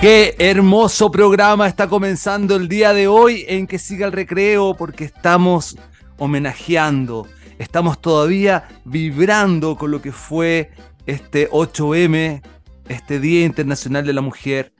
Qué 0.00 0.34
hermoso 0.38 1.10
programa 1.10 1.66
está 1.66 1.88
comenzando 1.88 2.56
el 2.56 2.68
día 2.68 2.92
de 2.92 3.08
hoy 3.08 3.46
en 3.48 3.66
que 3.66 3.78
siga 3.78 4.04
el 4.06 4.12
recreo 4.12 4.74
porque 4.74 5.04
estamos 5.04 5.78
homenajeando, 6.18 7.26
estamos 7.58 8.00
todavía 8.00 8.68
vibrando 8.84 9.76
con 9.76 9.90
lo 9.90 10.02
que 10.02 10.12
fue 10.12 10.72
este 11.06 11.50
8M, 11.50 12.42
este 12.88 13.18
Día 13.18 13.46
Internacional 13.46 14.04
de 14.04 14.12
la 14.12 14.20
Mujer. 14.20 14.73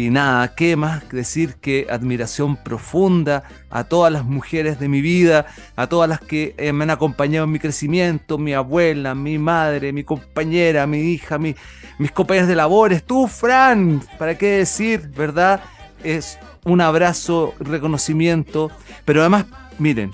Y 0.00 0.08
nada, 0.08 0.54
qué 0.54 0.76
más 0.76 1.06
decir 1.10 1.56
que 1.56 1.86
admiración 1.90 2.56
profunda 2.56 3.42
a 3.68 3.84
todas 3.84 4.10
las 4.10 4.24
mujeres 4.24 4.80
de 4.80 4.88
mi 4.88 5.02
vida, 5.02 5.44
a 5.76 5.88
todas 5.88 6.08
las 6.08 6.22
que 6.22 6.54
eh, 6.56 6.72
me 6.72 6.84
han 6.84 6.90
acompañado 6.90 7.44
en 7.44 7.52
mi 7.52 7.58
crecimiento, 7.58 8.38
mi 8.38 8.54
abuela, 8.54 9.14
mi 9.14 9.36
madre, 9.36 9.92
mi 9.92 10.02
compañera, 10.02 10.86
mi 10.86 11.00
hija, 11.00 11.36
mi, 11.36 11.54
mis 11.98 12.12
compañeros 12.12 12.48
de 12.48 12.56
labores, 12.56 13.04
tú, 13.04 13.28
Fran, 13.28 14.02
¿para 14.18 14.38
qué 14.38 14.46
decir, 14.46 15.10
verdad? 15.14 15.60
Es 16.02 16.38
un 16.64 16.80
abrazo, 16.80 17.52
reconocimiento, 17.60 18.70
pero 19.04 19.20
además, 19.20 19.44
miren, 19.78 20.12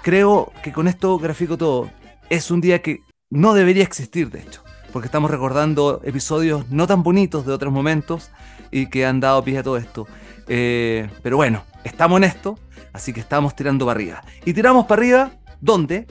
creo 0.00 0.50
que 0.62 0.72
con 0.72 0.88
esto 0.88 1.18
grafico 1.18 1.58
todo. 1.58 1.90
Es 2.30 2.50
un 2.50 2.62
día 2.62 2.80
que 2.80 3.00
no 3.28 3.52
debería 3.52 3.82
existir, 3.82 4.30
de 4.30 4.40
hecho, 4.40 4.62
porque 4.94 5.08
estamos 5.08 5.30
recordando 5.30 6.00
episodios 6.04 6.70
no 6.70 6.86
tan 6.86 7.02
bonitos 7.02 7.44
de 7.44 7.52
otros 7.52 7.70
momentos 7.70 8.30
y 8.70 8.86
que 8.86 9.06
han 9.06 9.20
dado 9.20 9.42
pie 9.42 9.58
a 9.58 9.62
todo 9.62 9.76
esto. 9.76 10.06
Eh, 10.48 11.08
pero 11.22 11.36
bueno, 11.36 11.64
estamos 11.84 12.18
en 12.18 12.24
esto, 12.24 12.58
así 12.92 13.12
que 13.12 13.20
estamos 13.20 13.54
tirando 13.54 13.86
para 13.86 13.96
arriba. 13.96 14.22
Y 14.44 14.52
tiramos 14.52 14.86
para 14.86 15.00
arriba, 15.00 15.30
¿dónde? 15.60 16.06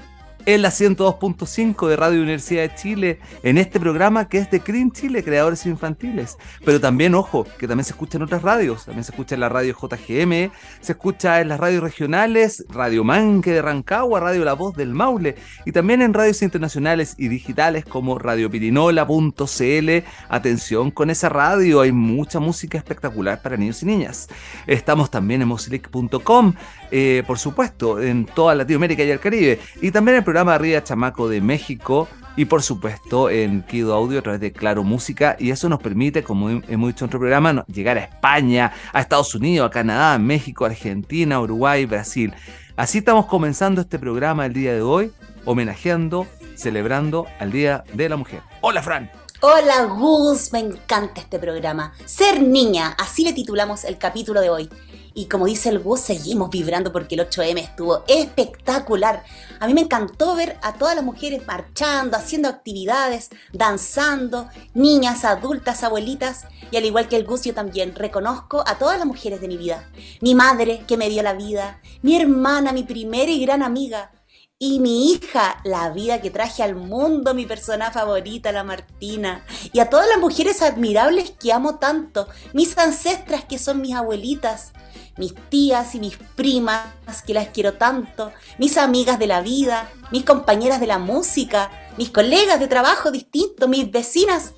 En 0.47 0.61
la 0.61 0.69
102.5 0.69 1.87
de 1.87 1.95
Radio 1.95 2.21
Universidad 2.21 2.61
de 2.61 2.75
Chile, 2.75 3.19
en 3.41 3.57
este 3.57 3.79
programa 3.79 4.29
que 4.29 4.37
es 4.37 4.51
de 4.51 4.59
Cream 4.59 4.91
Chile, 4.91 5.23
Creadores 5.23 5.65
Infantiles. 5.65 6.37
Pero 6.63 6.79
también, 6.79 7.15
ojo, 7.15 7.47
que 7.57 7.67
también 7.67 7.83
se 7.83 7.93
escucha 7.93 8.19
en 8.19 8.25
otras 8.25 8.43
radios. 8.43 8.85
También 8.85 9.03
se 9.03 9.11
escucha 9.11 9.33
en 9.33 9.41
la 9.41 9.49
radio 9.49 9.73
JGM, 9.73 10.51
se 10.81 10.91
escucha 10.91 11.41
en 11.41 11.47
las 11.47 11.59
radios 11.59 11.81
regionales, 11.81 12.63
Radio 12.69 13.03
Manque 13.03 13.53
de 13.53 13.63
Rancagua, 13.63 14.19
Radio 14.19 14.45
La 14.45 14.53
Voz 14.53 14.75
del 14.75 14.93
Maule, 14.93 15.33
y 15.65 15.71
también 15.71 16.03
en 16.03 16.13
radios 16.13 16.43
internacionales 16.43 17.15
y 17.17 17.27
digitales 17.27 17.83
como 17.83 18.19
radiopirinola.cl. 18.19 19.89
Atención 20.29 20.91
con 20.91 21.09
esa 21.09 21.29
radio, 21.29 21.81
hay 21.81 21.91
mucha 21.91 22.39
música 22.39 22.77
espectacular 22.77 23.41
para 23.41 23.57
niños 23.57 23.81
y 23.81 23.87
niñas. 23.87 24.29
Estamos 24.67 25.09
también 25.09 25.41
en 25.41 25.47
mosilic.com, 25.47 26.53
eh, 26.91 27.23
por 27.25 27.39
supuesto, 27.39 27.99
en 27.99 28.27
toda 28.27 28.53
Latinoamérica 28.53 29.03
y 29.03 29.09
el 29.09 29.19
Caribe. 29.19 29.59
Y 29.81 29.89
también 29.89 30.17
el 30.17 30.23
programa 30.35 30.55
Arriba 30.55 30.83
Chamaco 30.83 31.29
de 31.29 31.39
México. 31.39 32.09
Y 32.35 32.43
por 32.43 32.61
supuesto 32.61 33.29
en 33.29 33.61
Kido 33.63 33.93
Audio 33.93 34.19
a 34.19 34.21
través 34.21 34.41
de 34.41 34.51
Claro 34.51 34.83
Música. 34.83 35.37
Y 35.39 35.51
eso 35.51 35.69
nos 35.69 35.79
permite, 35.79 36.25
como 36.25 36.49
hemos 36.49 36.89
dicho 36.89 37.05
en 37.05 37.07
otro 37.07 37.19
programa, 37.19 37.63
llegar 37.67 37.97
a 37.97 38.01
España, 38.01 38.73
a 38.91 38.99
Estados 38.99 39.33
Unidos, 39.33 39.65
a 39.65 39.69
Canadá, 39.69 40.19
México, 40.19 40.65
Argentina, 40.65 41.39
Uruguay, 41.39 41.85
Brasil. 41.85 42.33
Así 42.75 42.97
estamos 42.97 43.27
comenzando 43.27 43.79
este 43.79 43.97
programa 43.97 44.45
el 44.45 44.51
día 44.51 44.73
de 44.73 44.81
hoy, 44.81 45.13
homenajeando, 45.45 46.27
celebrando 46.57 47.27
al 47.39 47.53
Día 47.53 47.85
de 47.93 48.09
la 48.09 48.17
Mujer. 48.17 48.41
Hola, 48.59 48.81
Fran. 48.81 49.09
Hola 49.39 49.85
Gus, 49.85 50.51
me 50.51 50.59
encanta 50.59 51.21
este 51.21 51.39
programa. 51.39 51.93
Ser 52.03 52.41
niña, 52.41 52.93
así 52.99 53.23
le 53.23 53.31
titulamos 53.31 53.85
el 53.85 53.97
capítulo 53.97 54.41
de 54.41 54.49
hoy. 54.49 54.69
Y 55.17 55.27
como 55.27 55.45
dice 55.45 55.69
el 55.69 55.79
Gus, 55.79 56.01
seguimos 56.01 56.49
vibrando 56.49 56.91
porque 56.91 57.15
el 57.15 57.21
8M 57.21 57.57
estuvo 57.59 58.03
espectacular. 58.05 59.23
A 59.61 59.65
mí 59.65 59.73
me 59.73 59.79
encantó 59.79 60.35
ver 60.35 60.57
a 60.61 60.73
todas 60.73 60.93
las 60.93 61.05
mujeres 61.05 61.47
marchando, 61.47 62.17
haciendo 62.17 62.49
actividades, 62.49 63.29
danzando, 63.53 64.49
niñas, 64.73 65.23
adultas, 65.23 65.83
abuelitas. 65.83 66.43
Y 66.69 66.75
al 66.75 66.83
igual 66.83 67.07
que 67.07 67.15
el 67.15 67.23
Gus, 67.23 67.43
yo 67.43 67.53
también 67.53 67.95
reconozco 67.95 68.61
a 68.67 68.77
todas 68.77 68.97
las 68.97 69.07
mujeres 69.07 69.39
de 69.39 69.47
mi 69.47 69.55
vida. 69.55 69.89
Mi 70.19 70.35
madre 70.35 70.83
que 70.85 70.97
me 70.97 71.07
dio 71.07 71.23
la 71.23 71.31
vida, 71.31 71.79
mi 72.01 72.19
hermana, 72.19 72.73
mi 72.73 72.83
primera 72.83 73.31
y 73.31 73.39
gran 73.39 73.63
amiga, 73.63 74.11
y 74.59 74.79
mi 74.79 75.11
hija, 75.11 75.59
la 75.63 75.91
vida 75.91 76.21
que 76.21 76.29
traje 76.29 76.63
al 76.63 76.75
mundo, 76.75 77.33
mi 77.33 77.45
persona 77.45 77.91
favorita, 77.91 78.51
la 78.51 78.63
Martina. 78.63 79.45
Y 79.71 79.79
a 79.79 79.89
todas 79.89 80.07
las 80.09 80.17
mujeres 80.17 80.61
admirables 80.61 81.31
que 81.31 81.53
amo 81.53 81.75
tanto, 81.75 82.27
mis 82.53 82.77
ancestras 82.77 83.45
que 83.45 83.59
son 83.59 83.81
mis 83.81 83.95
abuelitas, 83.95 84.71
mis 85.17 85.33
tías 85.49 85.95
y 85.95 85.99
mis 85.99 86.17
primas 86.35 86.83
que 87.25 87.33
las 87.33 87.49
quiero 87.49 87.73
tanto, 87.73 88.31
mis 88.57 88.77
amigas 88.77 89.19
de 89.19 89.27
la 89.27 89.41
vida, 89.41 89.89
mis 90.11 90.23
compañeras 90.23 90.79
de 90.79 90.87
la 90.87 90.99
música, 90.99 91.71
mis 91.97 92.09
colegas 92.09 92.59
de 92.59 92.67
trabajo 92.67 93.11
distintos, 93.11 93.69
mis 93.69 93.89
vecinas. 93.91 94.53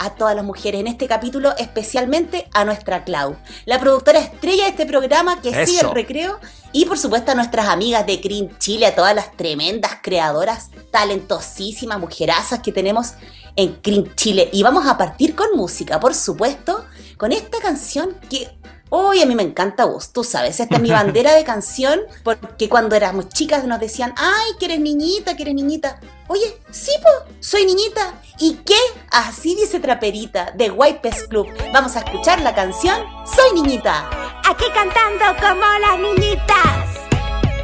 A 0.00 0.14
todas 0.14 0.36
las 0.36 0.44
mujeres 0.44 0.80
en 0.80 0.86
este 0.86 1.08
capítulo, 1.08 1.56
especialmente 1.56 2.48
a 2.52 2.64
nuestra 2.64 3.02
Clau, 3.02 3.36
la 3.66 3.80
productora 3.80 4.20
estrella 4.20 4.62
de 4.62 4.70
este 4.70 4.86
programa 4.86 5.42
que 5.42 5.66
sigue 5.66 5.80
el 5.80 5.90
recreo 5.90 6.38
y 6.72 6.84
por 6.84 6.98
supuesto 6.98 7.32
a 7.32 7.34
nuestras 7.34 7.66
amigas 7.66 8.06
de 8.06 8.18
Green 8.18 8.56
Chile, 8.58 8.86
a 8.86 8.94
todas 8.94 9.12
las 9.12 9.36
tremendas 9.36 9.96
creadoras, 10.00 10.70
talentosísimas, 10.92 11.98
mujerazas 11.98 12.60
que 12.60 12.70
tenemos 12.70 13.14
en 13.56 13.80
Green 13.82 14.14
Chile. 14.14 14.48
Y 14.52 14.62
vamos 14.62 14.86
a 14.86 14.96
partir 14.96 15.34
con 15.34 15.56
música, 15.56 15.98
por 15.98 16.14
supuesto, 16.14 16.84
con 17.16 17.32
esta 17.32 17.58
canción 17.58 18.14
que 18.30 18.48
hoy 18.90 19.22
a 19.22 19.26
mí 19.26 19.34
me 19.34 19.42
encanta 19.42 19.84
vos, 19.84 20.12
tú 20.12 20.24
sabes, 20.24 20.60
esta 20.60 20.76
es 20.76 20.82
mi 20.82 20.90
bandera 20.92 21.34
de 21.34 21.44
canción, 21.44 22.00
porque 22.22 22.68
cuando 22.68 22.96
éramos 22.96 23.28
chicas 23.28 23.64
nos 23.64 23.80
decían, 23.80 24.14
ay, 24.16 24.52
que 24.58 24.66
eres 24.66 24.80
niñita, 24.80 25.36
que 25.36 25.42
eres 25.42 25.54
niñita. 25.54 26.00
Oye, 26.28 26.60
sí, 26.70 26.92
po, 27.02 27.32
soy 27.40 27.64
niñita. 27.64 28.14
¿Y 28.38 28.54
qué? 28.64 28.78
Así 29.10 29.56
dice 29.56 29.80
Traperita, 29.80 30.52
de 30.54 30.70
White 30.70 31.10
Club. 31.28 31.48
Vamos 31.72 31.96
a 31.96 32.00
escuchar 32.00 32.40
la 32.40 32.54
canción 32.54 32.96
Soy 33.26 33.60
Niñita. 33.60 34.08
Aquí 34.48 34.64
cantando 34.72 35.24
como 35.40 35.66
las 35.80 35.98
niñitas. 35.98 37.08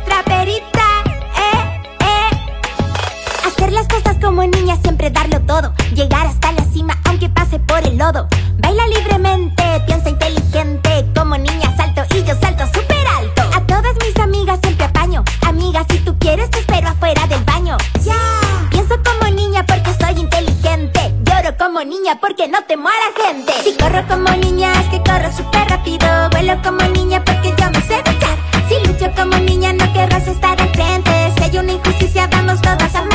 Traperita, 0.05 1.05
eh, 1.37 1.81
eh. 2.01 3.47
Hacer 3.47 3.73
las 3.73 3.87
cosas 3.87 4.17
como 4.21 4.45
niña, 4.45 4.77
siempre 4.83 5.11
darlo 5.11 5.41
todo. 5.43 5.73
Llegar 5.95 6.27
hasta 6.27 6.51
la 6.53 6.65
cima, 6.73 7.01
aunque 7.05 7.29
pase 7.29 7.61
por 7.61 7.87
el 7.87 7.97
lodo. 7.97 8.27
Baila 8.59 8.87
libremente, 8.89 9.63
piensa 9.87 10.09
inteligente. 10.09 10.74
Como 11.35 11.51
niña 11.51 11.77
salto 11.77 12.03
y 12.15 12.23
yo 12.23 12.33
salto 12.41 12.65
súper 12.67 13.05
alto. 13.09 13.43
A 13.57 13.61
todas 13.67 13.93
mis 14.07 14.17
amigas 14.21 14.57
siempre 14.63 14.87
apaño. 14.87 15.25
Amiga, 15.45 15.85
si 15.91 15.99
tú 15.99 16.17
quieres, 16.21 16.49
te 16.49 16.61
espero 16.61 16.87
afuera 16.87 17.27
del 17.27 17.43
baño. 17.43 17.77
Ya. 18.05 18.15
Pienso 18.71 18.95
como 19.03 19.29
niña 19.35 19.67
porque 19.67 19.91
soy 20.01 20.21
inteligente. 20.21 21.13
Lloro 21.25 21.57
como 21.59 21.81
niña 21.81 22.21
porque 22.21 22.47
no 22.47 22.63
temo 22.69 22.89
a 22.89 22.93
la 22.93 23.27
gente. 23.27 23.53
Si 23.65 23.77
corro 23.77 24.07
como 24.07 24.31
niña, 24.37 24.71
es 24.81 24.89
que 24.91 25.03
corro 25.03 25.33
súper 25.37 25.69
rápido. 25.71 26.07
Vuelo 26.31 26.57
como 26.63 26.83
niña 26.91 27.21
porque 27.25 27.53
yo 27.59 27.69
me 27.69 27.81
sé 27.81 27.97
duchar. 27.97 28.39
Si 28.69 28.87
lucho 28.87 29.11
como 29.17 29.37
niña, 29.39 29.73
no 29.73 29.93
querrás 29.93 30.29
estar 30.29 30.61
al 30.63 30.69
frente. 30.69 31.33
Si 31.37 31.43
hay 31.43 31.59
una 31.59 31.73
injusticia, 31.73 32.29
vamos 32.29 32.63
todas 32.63 32.95
a 32.95 33.14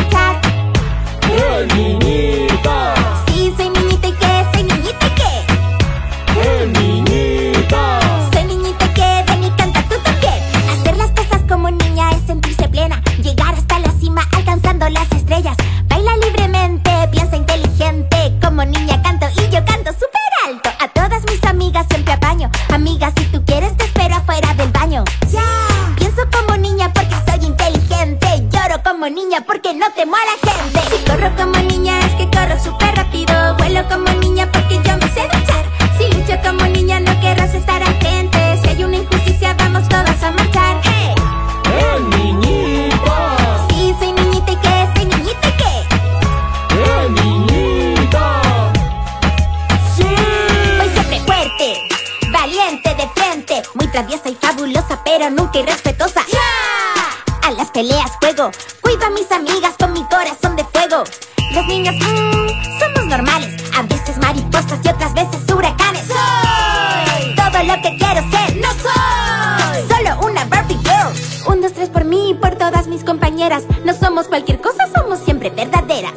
juego, 58.40 58.52
cuido 58.82 59.06
a 59.06 59.10
mis 59.10 59.32
amigas 59.32 59.76
con 59.78 59.94
mi 59.94 60.04
corazón 60.06 60.56
de 60.56 60.64
fuego. 60.66 61.04
Los 61.52 61.66
niños, 61.68 61.96
mmm, 61.96 62.80
somos 62.80 63.06
normales, 63.06 63.50
a 63.78 63.82
veces 63.84 64.18
mariposas 64.18 64.80
y 64.84 64.88
otras 64.88 65.14
veces 65.14 65.40
huracanes. 65.54 66.04
Soy 66.08 67.36
todo 67.36 67.64
lo 67.64 67.82
que 67.82 67.98
quiero 67.98 68.22
ser, 68.32 68.56
no 68.58 68.70
soy 68.74 69.88
solo 69.90 70.28
una 70.28 70.46
Barbie 70.46 70.78
Girl. 70.84 71.14
Un, 71.48 71.62
dos, 71.62 71.74
tres 71.74 71.90
por 71.90 72.06
mí 72.06 72.32
y 72.32 72.34
por 72.34 72.56
todas 72.56 72.88
mis 72.88 73.04
compañeras. 73.04 73.64
No 73.84 73.94
somos 73.94 74.28
cualquier 74.28 74.62
cosa, 74.62 74.88
somos 74.96 75.20
siempre 75.20 75.50
verdaderas. 75.50 76.14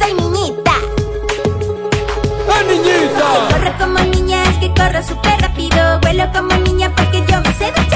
Soy 0.00 0.14
niñita. 0.14 0.72
Corro 3.50 3.72
como 3.78 3.98
niña, 4.00 4.42
es 4.44 4.58
que 4.58 4.68
corro 4.74 5.02
súper 5.02 5.40
rápido. 5.40 5.98
Vuelo 6.00 6.30
como 6.32 6.54
niña 6.56 6.92
porque 6.94 7.24
yo 7.26 7.40
me 7.40 7.52
sé 7.54 7.72
duchar. 7.72 7.89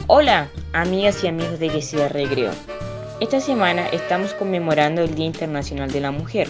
Hola, 0.08 0.50
amigas 0.72 1.22
y 1.22 1.28
amigos 1.28 1.60
de 1.60 1.68
Que 1.68 2.08
Recreo. 2.08 2.50
Esta 3.20 3.40
semana 3.40 3.86
estamos 3.90 4.34
conmemorando 4.34 5.02
el 5.02 5.14
Día 5.14 5.26
Internacional 5.26 5.92
de 5.92 6.00
la 6.00 6.10
Mujer. 6.10 6.48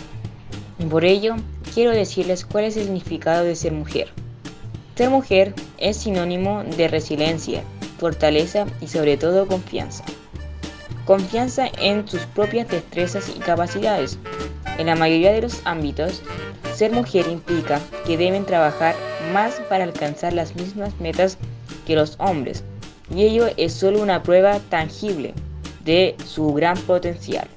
Por 0.89 1.05
ello, 1.05 1.37
quiero 1.75 1.91
decirles 1.91 2.47
cuál 2.47 2.65
es 2.65 2.79
el 2.79 2.85
significado 2.85 3.45
de 3.45 3.55
ser 3.55 3.73
mujer. 3.73 4.09
Ser 5.01 5.09
mujer 5.09 5.55
es 5.79 5.97
sinónimo 5.97 6.63
de 6.77 6.87
resiliencia, 6.87 7.63
fortaleza 7.99 8.67
y 8.83 8.87
sobre 8.87 9.17
todo 9.17 9.47
confianza. 9.47 10.05
Confianza 11.07 11.69
en 11.79 12.07
sus 12.07 12.21
propias 12.27 12.69
destrezas 12.69 13.33
y 13.35 13.39
capacidades. 13.39 14.19
En 14.77 14.89
la 14.89 14.97
mayoría 14.97 15.33
de 15.33 15.41
los 15.41 15.63
ámbitos, 15.65 16.21
ser 16.75 16.93
mujer 16.93 17.27
implica 17.31 17.81
que 18.07 18.19
deben 18.19 18.45
trabajar 18.45 18.95
más 19.33 19.55
para 19.71 19.85
alcanzar 19.85 20.35
las 20.35 20.55
mismas 20.55 20.93
metas 21.01 21.39
que 21.87 21.97
los 21.97 22.17
hombres, 22.19 22.63
y 23.11 23.23
ello 23.23 23.47
es 23.57 23.73
solo 23.73 24.03
una 24.03 24.23
prueba 24.23 24.61
tangible 24.69 25.33
de 25.83 26.15
su 26.27 26.53
gran 26.53 26.77
potencial. 26.77 27.49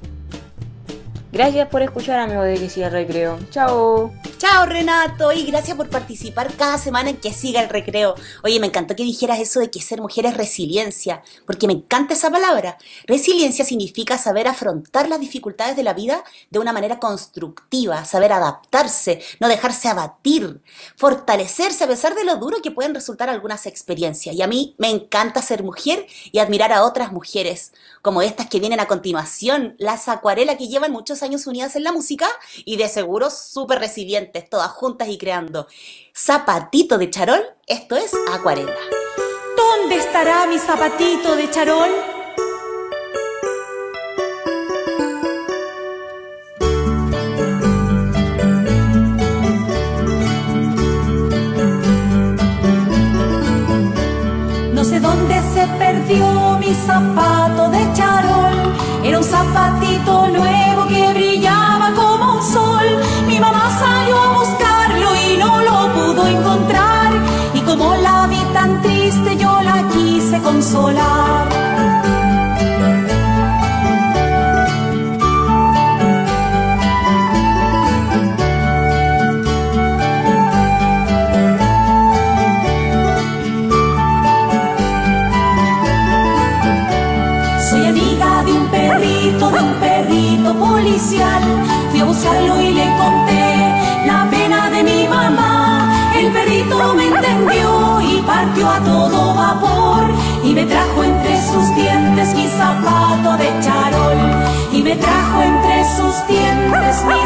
Gracias 1.34 1.68
por 1.70 1.82
escuchar 1.82 2.20
amigos 2.20 2.46
de 2.46 2.60
Que 2.60 2.70
Siga 2.70 2.90
Recreo. 2.90 3.40
Chao. 3.50 4.14
Chao 4.38 4.66
Renato 4.66 5.32
y 5.32 5.46
gracias 5.46 5.76
por 5.78 5.90
participar 5.90 6.54
cada 6.58 6.78
semana 6.78 7.10
en 7.10 7.18
que 7.18 7.32
siga 7.32 7.62
el 7.62 7.70
recreo. 7.70 8.14
Oye, 8.44 8.60
me 8.60 8.68
encantó 8.68 8.94
que 8.94 9.04
dijeras 9.04 9.40
eso 9.40 9.62
de 9.62 9.72
que 9.72 9.82
ser 9.82 10.02
mujer 10.02 10.26
es 10.26 10.36
resiliencia, 10.36 11.24
porque 11.48 11.66
me 11.66 11.72
encanta 11.72 12.14
esa 12.14 12.30
palabra. 12.30 12.78
Resiliencia 13.08 13.64
significa 13.64 14.18
saber 14.18 14.50
afrontar 14.50 15.08
las 15.08 15.22
dificultades 15.22 15.78
de 15.78 15.84
la 15.84 15.94
vida 15.94 16.26
de 16.52 16.60
una 16.60 16.74
manera 16.74 17.00
constructiva, 17.00 18.04
saber 18.04 18.34
adaptarse, 18.34 19.22
no 19.40 19.48
dejarse 19.48 19.88
abatir, 19.88 20.62
fortalecerse 20.98 21.86
a 21.86 21.88
pesar 21.88 22.14
de 22.14 22.26
lo 22.26 22.36
duro 22.36 22.62
que 22.62 22.72
pueden 22.72 22.94
resultar 22.94 23.30
algunas 23.30 23.66
experiencias. 23.66 24.36
Y 24.36 24.42
a 24.42 24.48
mí 24.48 24.76
me 24.78 24.90
encanta 24.90 25.42
ser 25.42 25.64
mujer 25.64 26.06
y 26.34 26.40
admirar 26.40 26.74
a 26.74 26.84
otras 26.84 27.14
mujeres, 27.14 27.72
como 28.04 28.22
estas 28.22 28.48
que 28.48 28.60
vienen 28.60 28.82
a 28.82 28.86
continuación, 28.86 29.76
las 29.80 30.10
acuarelas 30.10 30.58
que 30.58 30.68
llevan 30.68 30.92
muchos 30.92 31.24
años 31.24 31.48
unidas 31.48 31.78
en 31.78 31.86
la 31.86 31.94
música 31.94 32.28
y 32.66 32.76
de 32.76 32.90
seguro 32.90 33.30
súper 33.30 33.80
resilientes, 33.80 34.50
todas 34.50 34.72
juntas 34.72 35.08
y 35.08 35.18
creando. 35.18 35.68
Zapatito 36.14 36.98
de 36.98 37.10
charol, 37.10 37.42
esto 37.66 37.96
es 37.96 38.12
acuarela. 38.34 38.76
¿Dónde 39.56 39.96
estará 39.96 40.46
mi 40.48 40.60
zapatito 40.60 41.38
de 41.38 41.50
charol? 41.50 42.13
Perdió 56.14 56.58
mi 56.60 56.74
zapato 56.74 57.70
de 57.70 57.94
charol. 57.94 58.74
Era 59.04 59.18
un 59.18 59.24
zapatito 59.24 60.28
nuevo 60.28 60.88
que 60.88 61.14
brillaba 61.14 61.23
trajo 104.96 105.42
entre 105.44 105.84
sus 105.96 106.28
dientes 106.28 107.04
mi 107.06 107.24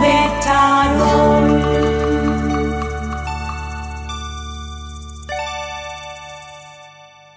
de 0.00 0.40
charol. 0.40 1.76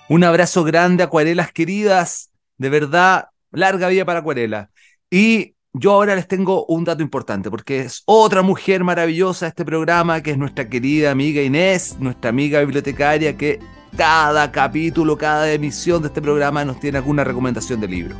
Un 0.09 0.23
abrazo 0.23 0.63
grande, 0.63 1.03
acuarelas 1.03 1.51
queridas. 1.51 2.31
De 2.57 2.69
verdad, 2.69 3.29
larga 3.51 3.87
vida 3.89 4.05
para 4.05 4.19
acuarela. 4.19 4.71
Y 5.09 5.55
yo 5.71 5.91
ahora 5.91 6.15
les 6.15 6.27
tengo 6.27 6.65
un 6.65 6.83
dato 6.83 7.03
importante, 7.03 7.51
porque 7.51 7.81
es 7.81 8.01
otra 8.05 8.41
mujer 8.41 8.83
maravillosa 8.83 9.45
de 9.45 9.49
este 9.49 9.65
programa, 9.65 10.21
que 10.21 10.31
es 10.31 10.37
nuestra 10.37 10.67
querida 10.67 11.11
amiga 11.11 11.41
Inés, 11.41 11.97
nuestra 11.99 12.31
amiga 12.31 12.59
bibliotecaria, 12.59 13.37
que 13.37 13.59
cada 13.95 14.51
capítulo, 14.51 15.17
cada 15.17 15.51
emisión 15.51 16.01
de 16.01 16.07
este 16.07 16.21
programa 16.21 16.65
nos 16.65 16.79
tiene 16.79 16.97
alguna 16.97 17.23
recomendación 17.23 17.79
de 17.79 17.87
libro. 17.87 18.15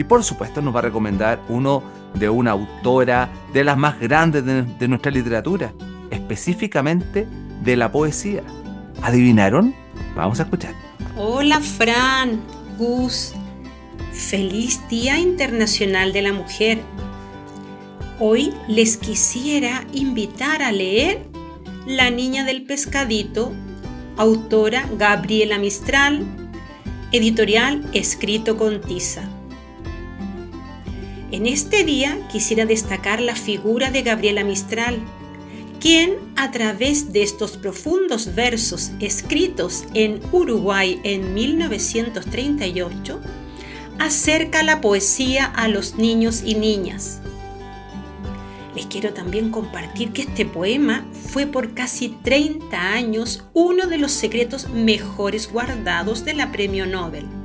Y 0.00 0.04
por 0.04 0.24
supuesto 0.24 0.62
nos 0.62 0.74
va 0.74 0.78
a 0.78 0.84
recomendar 0.84 1.42
uno 1.50 1.82
de 2.14 2.30
una 2.30 2.52
autora 2.52 3.30
de 3.52 3.64
las 3.64 3.76
más 3.76 4.00
grandes 4.00 4.42
de, 4.46 4.88
nuestra 4.88 5.10
literatura, 5.12 5.74
específicamente 6.10 7.28
de 7.62 7.76
la 7.76 7.92
poesía. 7.92 8.42
¿Adivinaron? 9.02 9.74
Vamos 10.16 10.40
a 10.40 10.44
escuchar. 10.44 10.72
Hola 11.18 11.60
Fran, 11.60 12.40
Gus. 12.78 13.34
Feliz 14.10 14.80
Día 14.88 15.18
Internacional 15.18 16.14
de 16.14 16.22
la 16.22 16.32
Mujer. 16.32 16.80
Hoy 18.18 18.54
les 18.68 18.96
quisiera 18.96 19.84
invitar 19.92 20.62
a 20.62 20.72
leer 20.72 21.26
La 21.86 22.08
Niña 22.08 22.46
del 22.46 22.64
Pescadito, 22.64 23.52
autora 24.16 24.88
Gabriela 24.96 25.58
Mistral, 25.58 26.24
editorial 27.12 27.84
Escrito 27.92 28.56
con 28.56 28.80
Tiza. 28.80 29.28
En 31.32 31.46
este 31.46 31.84
día 31.84 32.18
quisiera 32.30 32.66
destacar 32.66 33.20
la 33.20 33.36
figura 33.36 33.92
de 33.92 34.02
Gabriela 34.02 34.42
Mistral, 34.42 34.98
quien 35.78 36.14
a 36.34 36.50
través 36.50 37.12
de 37.12 37.22
estos 37.22 37.56
profundos 37.56 38.34
versos 38.34 38.90
escritos 38.98 39.84
en 39.94 40.20
Uruguay 40.32 41.00
en 41.04 41.32
1938, 41.32 43.20
acerca 44.00 44.64
la 44.64 44.80
poesía 44.80 45.44
a 45.44 45.68
los 45.68 45.94
niños 45.94 46.42
y 46.44 46.56
niñas. 46.56 47.20
Les 48.74 48.86
quiero 48.86 49.12
también 49.14 49.50
compartir 49.50 50.10
que 50.10 50.22
este 50.22 50.46
poema 50.46 51.06
fue 51.12 51.46
por 51.46 51.74
casi 51.74 52.08
30 52.08 52.92
años 52.92 53.44
uno 53.52 53.86
de 53.86 53.98
los 53.98 54.10
secretos 54.10 54.68
mejores 54.68 55.50
guardados 55.52 56.24
de 56.24 56.34
la 56.34 56.50
Premio 56.50 56.86
Nobel. 56.86 57.39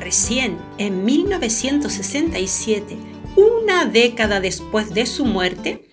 Recién 0.00 0.58
en 0.78 1.04
1967, 1.04 2.96
una 3.36 3.84
década 3.84 4.40
después 4.40 4.94
de 4.94 5.06
su 5.06 5.24
muerte, 5.24 5.88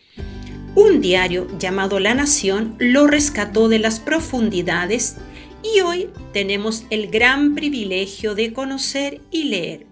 un 0.75 1.01
diario 1.01 1.47
llamado 1.57 1.99
La 1.99 2.13
Nación 2.13 2.75
lo 2.77 3.07
rescató 3.07 3.67
de 3.67 3.79
las 3.79 3.99
profundidades 3.99 5.17
y 5.63 5.81
hoy 5.81 6.09
tenemos 6.33 6.85
el 6.89 7.07
gran 7.07 7.55
privilegio 7.55 8.35
de 8.35 8.53
conocer 8.53 9.21
y 9.31 9.45
leer. 9.45 9.87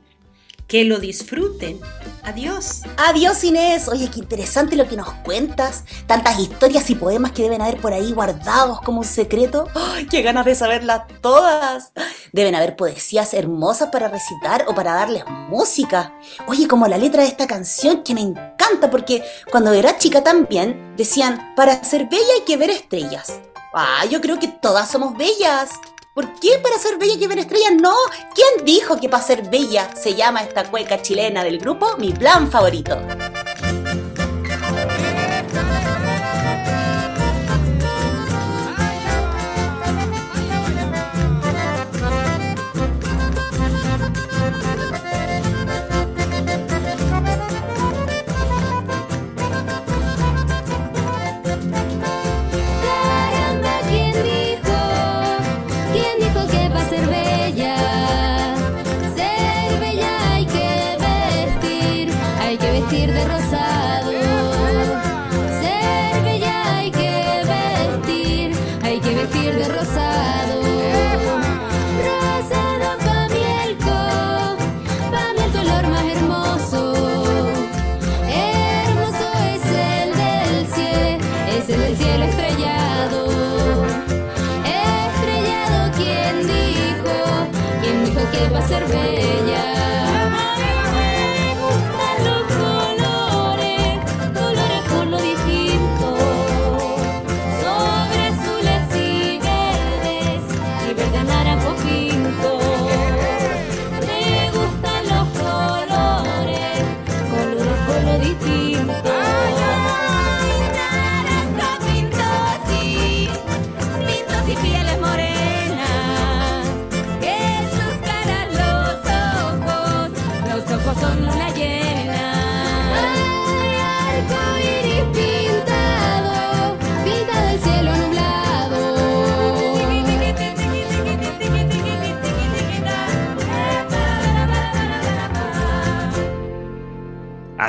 Que 0.74 0.86
lo 0.86 0.98
disfruten. 0.98 1.80
Adiós. 2.24 2.82
Adiós 2.98 3.44
Inés. 3.44 3.88
Oye, 3.88 4.10
qué 4.10 4.22
interesante 4.22 4.76
lo 4.76 4.88
que 4.88 4.98
nos 4.98 5.08
cuentas. 5.24 5.84
Tantas 6.08 6.40
historias 6.40 6.90
y 6.90 6.96
poemas 6.96 7.32
que 7.32 7.44
deben 7.44 7.62
haber 7.62 7.78
por 7.80 7.94
ahí 7.94 8.12
guardados 8.12 8.82
como 8.82 9.02
un 9.02 9.06
secreto. 9.06 9.68
¡Ay, 9.76 10.08
¡Qué 10.08 10.24
ganas 10.24 10.46
de 10.46 10.56
saberlas 10.56 11.04
todas! 11.22 11.92
Deben 12.32 12.56
haber 12.56 12.76
poesías 12.76 13.36
hermosas 13.36 13.90
para 13.92 14.08
recitar 14.08 14.66
o 14.68 14.74
para 14.74 14.96
darles 14.96 15.26
música. 15.48 16.16
Oye, 16.48 16.68
como 16.68 16.88
la 16.88 16.98
letra 16.98 17.22
de 17.22 17.28
esta 17.28 17.46
canción 17.46 18.02
que 18.02 18.16
me 18.16 18.22
encanta 18.22 18.90
porque 18.90 19.24
cuando 19.52 19.74
era 19.74 20.00
chica 20.00 20.24
también 20.24 20.96
decían, 20.98 21.54
para 21.56 21.84
ser 21.84 22.10
bella 22.10 22.34
hay 22.36 22.46
que 22.48 22.58
ver 22.58 22.72
estrellas. 22.72 23.40
Ah, 23.76 24.06
yo 24.10 24.22
creo 24.22 24.40
que 24.40 24.48
todas 24.48 24.90
somos 24.90 25.16
bellas. 25.16 25.70
¿Por 26.14 26.36
qué 26.36 26.60
para 26.62 26.78
ser 26.78 27.00
bella 27.00 27.18
que 27.18 27.28
ver 27.28 27.40
estrellas? 27.40 27.74
No. 27.82 27.96
¿Quién 28.36 28.64
dijo 28.64 29.00
que 29.00 29.10
para 29.10 29.24
ser 29.24 29.50
bella 29.50 29.96
se 29.96 30.14
llama 30.14 30.44
esta 30.44 30.70
cueca 30.70 31.02
chilena 31.02 31.44
del 31.44 31.58
grupo 31.58 31.98
Mi 31.98 32.12
Plan 32.12 32.52
Favorito? 32.52 33.02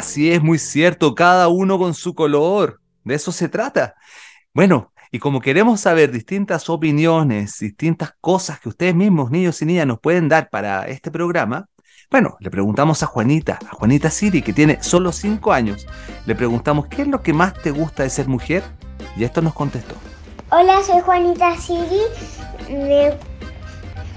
Así 0.05 0.31
es, 0.31 0.43
muy 0.43 0.59
cierto, 0.59 1.15
cada 1.15 1.49
uno 1.49 1.79
con 1.79 1.95
su 1.95 2.15
color. 2.15 2.79
De 3.05 3.15
eso 3.15 3.33
se 3.33 3.49
trata. 3.49 3.95
Bueno, 4.53 4.93
y 5.11 5.19
como 5.19 5.41
queremos 5.41 5.81
saber 5.81 6.13
distintas 6.13 6.69
opiniones, 6.69 7.59
distintas 7.59 8.13
cosas 8.21 8.61
que 8.61 8.69
ustedes 8.69 8.95
mismos, 8.95 9.31
niños 9.31 9.63
y 9.63 9.65
niñas, 9.65 9.87
nos 9.87 10.01
pueden 10.01 10.29
dar 10.29 10.51
para 10.51 10.87
este 10.89 11.11
programa, 11.11 11.69
bueno, 12.11 12.37
le 12.41 12.51
preguntamos 12.51 13.03
a 13.03 13.07
Juanita, 13.07 13.59
a 13.67 13.75
Juanita 13.75 14.11
Siri, 14.11 14.43
que 14.43 14.53
tiene 14.53 14.83
solo 14.83 15.11
5 15.11 15.55
años, 15.55 15.87
le 16.27 16.35
preguntamos 16.35 16.87
qué 16.89 17.01
es 17.01 17.09
lo 17.09 17.23
que 17.23 17.33
más 17.33 17.55
te 17.55 17.71
gusta 17.71 18.03
de 18.03 18.11
ser 18.11 18.29
mujer, 18.29 18.63
y 19.17 19.25
esto 19.25 19.41
nos 19.41 19.55
contestó. 19.55 19.95
Hola, 20.51 20.83
soy 20.83 21.01
Juanita 21.01 21.57
Siri. 21.57 22.03
Me, 22.69 23.17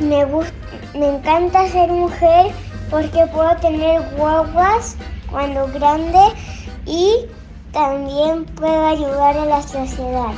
me, 0.02 1.16
encanta 1.16 1.66
ser 1.70 1.90
mujer 1.90 2.52
porque 2.92 3.26
puedo 3.32 3.56
tener 3.62 4.02
guaguas 4.18 4.98
cuando 5.30 5.68
grande 5.68 6.20
y 6.86 7.26
también 7.72 8.46
puedo 8.46 8.88
ayudar 8.88 9.38
a 9.38 9.46
la 9.46 9.62
sociedad. 9.62 10.34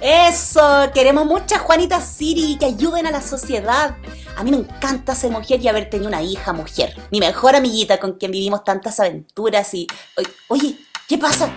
Eso, 0.00 0.90
queremos 0.94 1.26
muchas 1.26 1.60
Juanitas 1.60 2.04
Siri 2.04 2.56
que 2.58 2.66
ayuden 2.66 3.06
a 3.06 3.10
la 3.10 3.20
sociedad. 3.20 3.96
A 4.36 4.44
mí 4.44 4.50
me 4.52 4.58
encanta 4.58 5.14
ser 5.14 5.32
mujer 5.32 5.60
y 5.60 5.68
haber 5.68 5.90
tenido 5.90 6.08
una 6.08 6.22
hija 6.22 6.52
mujer. 6.52 6.94
Mi 7.10 7.18
mejor 7.18 7.56
amiguita 7.56 7.98
con 7.98 8.12
quien 8.12 8.30
vivimos 8.30 8.62
tantas 8.62 9.00
aventuras 9.00 9.74
y... 9.74 9.88
Oye, 10.16 10.28
Oye, 10.48 10.76
¿qué 11.08 11.18
pasa? 11.18 11.50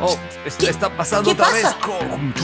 Oh, 0.00 0.16
esto 0.44 0.64
¿Qué- 0.64 0.70
está 0.70 0.94
pasando 0.94 1.24
qué 1.24 1.32
otra 1.40 1.46
pasa? 1.46 1.68
vez. 1.68 1.76
con-. 1.76 2.34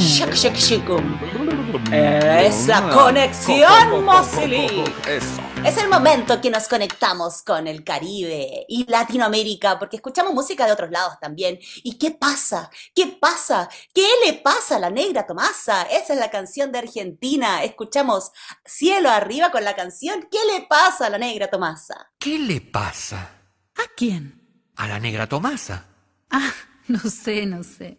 Es 1.92 2.66
la 2.66 2.90
conexión, 2.90 4.04
Mosili. 4.04 4.84
Eso. 5.06 5.40
Es 5.64 5.76
el 5.76 5.88
momento 5.88 6.40
que 6.40 6.50
nos 6.50 6.66
conectamos 6.66 7.42
con 7.42 7.66
el 7.66 7.84
Caribe 7.84 8.64
y 8.68 8.84
Latinoamérica, 8.90 9.78
porque 9.78 9.96
escuchamos 9.96 10.32
música 10.34 10.66
de 10.66 10.72
otros 10.72 10.90
lados 10.90 11.14
también. 11.20 11.58
¿Y 11.84 11.99
qué 11.99 12.11
pasa? 12.11 12.70
¿Qué 12.94 13.06
pasa? 13.20 13.68
¿Qué 13.94 14.06
le 14.26 14.34
pasa 14.34 14.76
a 14.76 14.78
la 14.80 14.90
negra 14.90 15.26
Tomasa? 15.26 15.82
Esa 15.82 16.14
es 16.14 16.18
la 16.18 16.30
canción 16.30 16.72
de 16.72 16.78
Argentina. 16.80 17.62
Escuchamos 17.62 18.32
Cielo 18.64 19.11
Arriba 19.11 19.50
con 19.50 19.64
la 19.64 19.76
canción 19.76 20.26
¿Qué 20.30 20.38
le 20.52 20.66
pasa 20.66 21.06
a 21.06 21.11
la 21.11 21.18
negra 21.18 21.49
Tomasa? 21.49 22.11
¿Qué 22.18 22.38
le 22.38 22.61
pasa 22.61 23.30
¿A 23.76 23.82
quién? 23.96 24.40
a 24.76 24.88
la 24.88 24.99
negra 24.99 25.28
Tomasa? 25.28 25.87
Ah, 26.30 26.50
no 27.04 27.11
sé, 27.11 27.46
no 27.46 27.62
sé. 27.62 27.99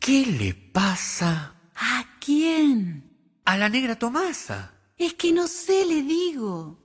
¿Qué 0.00 0.24
le 0.26 0.54
pasa 0.54 1.54
¿A 1.74 2.04
quién? 2.20 3.04
a 3.44 3.56
la 3.56 3.68
negra 3.68 3.96
Tomasa? 3.98 4.72
Es 4.96 5.14
que 5.14 5.32
no 5.32 5.46
sé, 5.46 5.86
le 5.86 6.02
digo. 6.02 6.84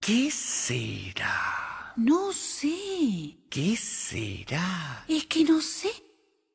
¿Qué 0.00 0.30
será? 0.30 1.92
No 1.96 2.32
sé. 2.32 3.38
¿Qué 3.50 3.76
será? 3.76 5.04
Es 5.08 5.26
que 5.26 5.44
no 5.44 5.60
sé. 5.60 5.90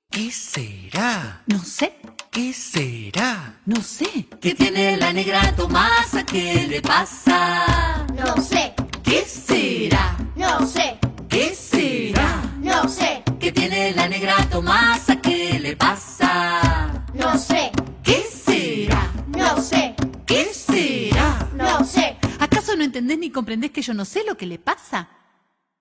¿Qué 0.09 0.31
será? 0.31 1.43
No 1.47 1.63
sé. 1.63 1.95
¿Qué 2.31 2.53
será? 2.53 3.61
No 3.65 3.81
sé. 3.81 4.27
¿Qué 4.41 4.55
tiene 4.55 4.97
la 4.97 5.13
negra 5.13 5.55
Tomasa? 5.55 6.25
¿Qué 6.25 6.67
le 6.67 6.81
pasa? 6.81 8.05
No 8.15 8.41
sé. 8.41 8.73
¿Qué 9.03 9.23
será? 9.25 10.17
No 10.35 10.65
sé, 10.67 10.99
¿Qué 11.27 11.53
será? 11.55 12.41
no 12.61 12.87
sé, 12.87 13.18
¿Qué 13.49 13.61
tiene 13.61 13.93
la 13.95 14.07
negra 14.07 14.47
Tomasa? 14.47 15.15
¿Qué 15.19 15.57
le 15.59 15.75
pasa? 15.75 17.03
no 17.15 17.35
sé, 17.35 17.71
¿Qué 18.03 18.21
será? 18.21 19.11
no 19.35 19.59
sé, 19.59 19.95
¿Qué 20.27 20.45
será? 20.53 21.49
no 21.55 21.83
sé. 21.83 22.15
¿Acaso 22.39 22.75
no 22.75 22.83
entendés 22.83 23.17
ni 23.17 23.31
comprendés 23.31 23.71
que 23.71 23.81
yo 23.81 23.95
no 23.95 24.05
sé 24.05 24.23
lo 24.23 24.37
que 24.37 24.45
le 24.45 24.59
pasa? 24.59 25.09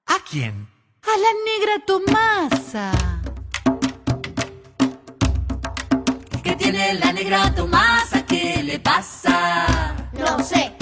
¿A 0.06 0.16
quién? 0.30 0.66
A 1.02 1.14
la 1.18 1.28
negra 1.44 1.84
Tomasa. 1.84 2.92
¿Qué 6.42 6.56
tiene 6.56 6.94
la 6.94 7.12
negra 7.12 7.54
Tomasa? 7.54 8.25
¿Qué 8.25 8.62
le 8.62 8.78
pasa? 8.78 9.94
No 10.18 10.42
sé, 10.42 10.75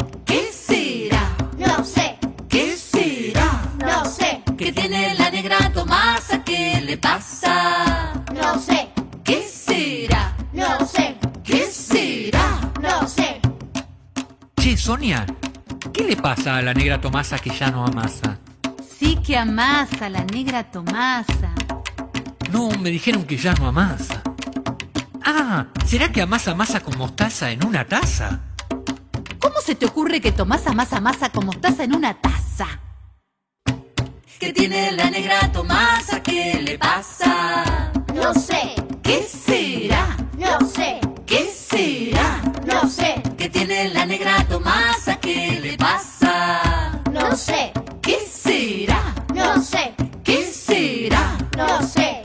pasa 16.26 16.56
a 16.56 16.62
la 16.62 16.74
negra 16.74 17.00
Tomasa 17.00 17.38
que 17.38 17.50
ya 17.50 17.70
no 17.70 17.86
amasa? 17.86 18.36
Sí 18.98 19.14
que 19.24 19.36
amasa 19.38 20.08
la 20.08 20.24
negra 20.24 20.64
Tomasa. 20.64 21.54
No, 22.50 22.68
me 22.80 22.90
dijeron 22.90 23.22
que 23.22 23.36
ya 23.36 23.54
no 23.54 23.68
amasa. 23.68 24.22
Ah, 25.24 25.66
¿será 25.86 26.10
que 26.10 26.20
amasa 26.22 26.52
masa 26.56 26.80
con 26.80 26.98
mostaza 26.98 27.52
en 27.52 27.64
una 27.64 27.84
taza? 27.84 28.40
¿Cómo 29.38 29.54
se 29.64 29.76
te 29.76 29.86
ocurre 29.86 30.20
que 30.20 30.32
Tomasa 30.32 30.70
amasa 30.70 31.00
masa 31.00 31.28
como 31.30 31.52
mostaza 31.52 31.84
en 31.84 31.94
una 31.94 32.12
taza? 32.14 32.66
¿Qué 34.40 34.52
tiene 34.52 34.90
la 34.98 35.08
negra 35.08 35.52
Tomasa? 35.52 36.20
¿Qué 36.24 36.60
le 36.60 36.76
pasa? 36.76 37.92
No 38.12 38.34
sé, 38.34 38.74
¿Qué 39.00 39.22
será? 39.22 40.16
no 40.36 40.58
sé, 40.68 40.98
¿Qué 41.24 41.46
será? 41.46 42.42
no 42.66 42.90
sé, 42.90 43.22
¿Qué 43.38 43.48
tiene 43.48 43.90
la 43.90 44.04
negra 44.06 44.44
Tomasa? 44.48 45.20
¿Qué 45.20 45.60
le 45.62 45.76
pasa? 45.76 46.15
No 47.36 47.42
sé, 47.42 47.70
¿Qué 48.00 48.16
será? 48.26 49.14
no 49.34 49.62
sé, 49.62 49.92
¿Qué 50.24 50.42
será? 50.46 51.36
no 51.54 51.82
sé. 51.86 52.22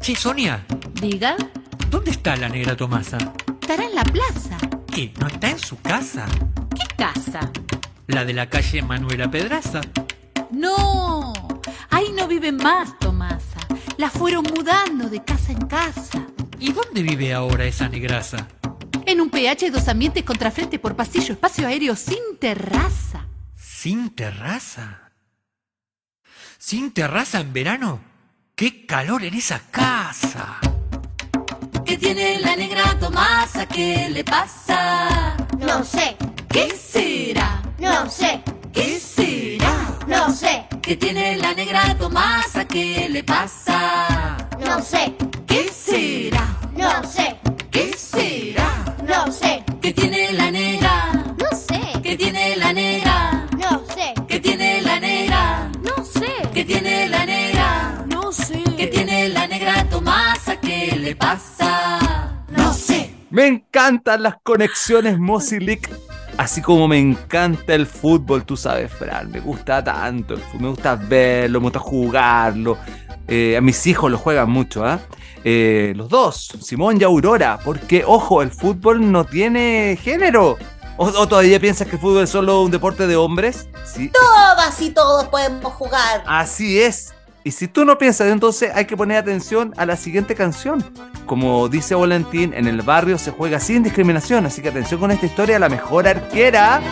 Che, 0.00 0.14
Sonia, 0.14 0.64
Diga, 0.94 1.34
¿dónde 1.90 2.12
está 2.12 2.36
la 2.36 2.48
negra 2.48 2.76
Tomasa? 2.76 3.18
estará 3.60 3.82
en 3.84 3.96
la 3.96 4.04
plaza. 4.04 4.56
¿Qué? 4.86 5.12
¿No 5.18 5.26
está 5.26 5.50
en 5.50 5.58
su 5.58 5.76
casa? 5.80 6.24
¿Qué 6.76 6.86
casa? 6.96 7.50
La 8.06 8.24
de 8.24 8.32
la 8.32 8.48
calle 8.48 8.80
Manuela 8.82 9.28
Pedraza. 9.28 9.80
No, 10.52 11.32
ahí 11.90 12.12
no 12.16 12.28
vive 12.28 12.52
más 12.52 12.96
Tomasa. 13.00 13.58
La 13.96 14.08
fueron 14.08 14.44
mudando 14.56 15.10
de 15.10 15.24
casa 15.24 15.50
en 15.50 15.66
casa. 15.66 16.24
¿Y 16.60 16.70
dónde 16.72 17.02
vive 17.02 17.34
ahora 17.34 17.64
esa 17.64 17.88
negraza? 17.88 18.46
En 19.04 19.20
un 19.20 19.30
PH 19.30 19.72
dos 19.72 19.88
ambientes 19.88 20.22
contrafrente 20.22 20.78
por 20.78 20.94
pasillo, 20.94 21.32
espacio 21.32 21.66
aéreo 21.66 21.96
sin 21.96 22.38
terraza. 22.38 23.24
¿Sin 23.80 24.10
terraza? 24.10 25.12
¿Sin 26.58 26.90
terraza 26.90 27.38
en 27.38 27.52
verano? 27.52 28.00
¡Qué 28.56 28.86
calor 28.86 29.22
en 29.22 29.34
esa 29.34 29.60
casa! 29.70 30.58
¿Qué 31.86 31.96
tiene 31.96 32.40
la 32.40 32.56
negra 32.56 32.98
Tomasa? 32.98 33.66
¿Qué 33.66 34.10
le 34.10 34.24
pasa? 34.24 35.36
No 35.60 35.84
sé, 35.84 36.16
¿Qué 36.48 36.70
será? 36.70 37.62
no 37.78 38.10
sé, 38.10 38.42
¿Qué 38.72 38.98
será? 38.98 39.96
no 40.08 40.34
sé, 40.34 40.66
¿Qué 40.82 40.96
tiene 40.96 41.36
la 41.36 41.54
negra 41.54 41.96
Tomasa? 41.96 42.64
¿Qué 42.66 43.08
le 43.08 43.22
pasa? 43.22 44.36
no 44.58 44.82
sé, 44.82 45.14
encantan 63.78 64.24
las 64.24 64.34
conexiones 64.42 65.20
Mozilic, 65.20 65.88
así 66.36 66.60
como 66.60 66.88
me 66.88 66.98
encanta 66.98 67.74
el 67.74 67.86
fútbol, 67.86 68.44
tú 68.44 68.56
sabes, 68.56 68.90
Fran. 68.90 69.30
Me 69.30 69.38
gusta 69.38 69.84
tanto 69.84 70.34
el 70.34 70.40
fútbol, 70.40 70.60
me 70.62 70.68
gusta 70.70 70.96
verlo, 70.96 71.60
me 71.60 71.64
gusta 71.66 71.78
jugarlo. 71.78 72.76
Eh, 73.28 73.56
a 73.56 73.60
mis 73.60 73.86
hijos 73.86 74.10
lo 74.10 74.18
juegan 74.18 74.50
mucho, 74.50 74.84
¿ah? 74.84 74.98
Eh, 75.44 75.92
los 75.94 76.08
dos, 76.08 76.56
Simón 76.60 77.00
y 77.00 77.04
Aurora, 77.04 77.60
porque, 77.64 78.02
ojo, 78.04 78.42
el 78.42 78.50
fútbol 78.50 79.12
no 79.12 79.24
tiene 79.24 79.96
género. 80.02 80.58
¿O, 80.96 81.06
o 81.06 81.28
todavía 81.28 81.60
piensas 81.60 81.86
que 81.86 81.94
el 81.94 82.00
fútbol 82.00 82.24
es 82.24 82.30
solo 82.30 82.62
un 82.62 82.72
deporte 82.72 83.06
de 83.06 83.14
hombres? 83.14 83.68
Sí, 83.84 84.10
Todas 84.10 84.82
y 84.82 84.90
todos 84.90 85.28
podemos 85.28 85.72
jugar. 85.74 86.24
Así 86.26 86.80
es. 86.80 87.14
Y 87.48 87.50
si 87.50 87.66
tú 87.66 87.86
no 87.86 87.96
piensas, 87.96 88.26
entonces 88.26 88.70
hay 88.74 88.84
que 88.84 88.94
poner 88.94 89.16
atención 89.16 89.72
a 89.78 89.86
la 89.86 89.96
siguiente 89.96 90.34
canción. 90.34 90.84
Como 91.24 91.70
dice 91.70 91.94
Volantín, 91.94 92.52
en 92.52 92.68
el 92.68 92.82
barrio 92.82 93.16
se 93.16 93.30
juega 93.30 93.58
sin 93.58 93.82
discriminación, 93.82 94.44
así 94.44 94.60
que 94.60 94.68
atención 94.68 95.00
con 95.00 95.10
esta 95.12 95.24
historia, 95.24 95.58
la 95.58 95.70
mejor 95.70 96.06
arquera 96.06 96.82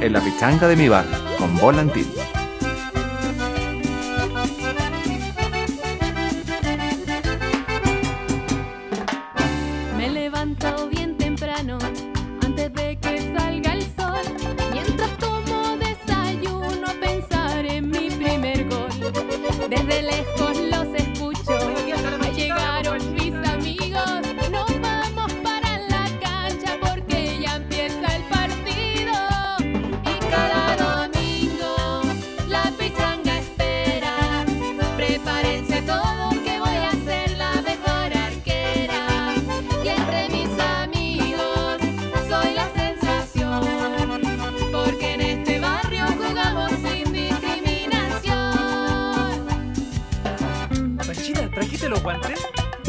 en 0.00 0.12
la 0.12 0.20
pichanga 0.20 0.66
de 0.66 0.74
mi 0.74 0.88
barrio, 0.88 1.16
con 1.38 1.56
Volantín. 1.58 2.08
Los 51.90 52.02
guantes? 52.02 52.40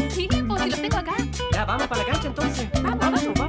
Sí, 0.08 0.28
pues 0.46 0.62
si 0.62 0.70
los 0.70 0.80
tengo 0.80 0.96
acá. 0.96 1.16
Ya, 1.52 1.64
vamos 1.64 1.86
para 1.88 2.02
la 2.02 2.12
cancha 2.12 2.28
entonces. 2.28 2.68
Vamos, 2.82 2.98
vamos. 3.00 3.41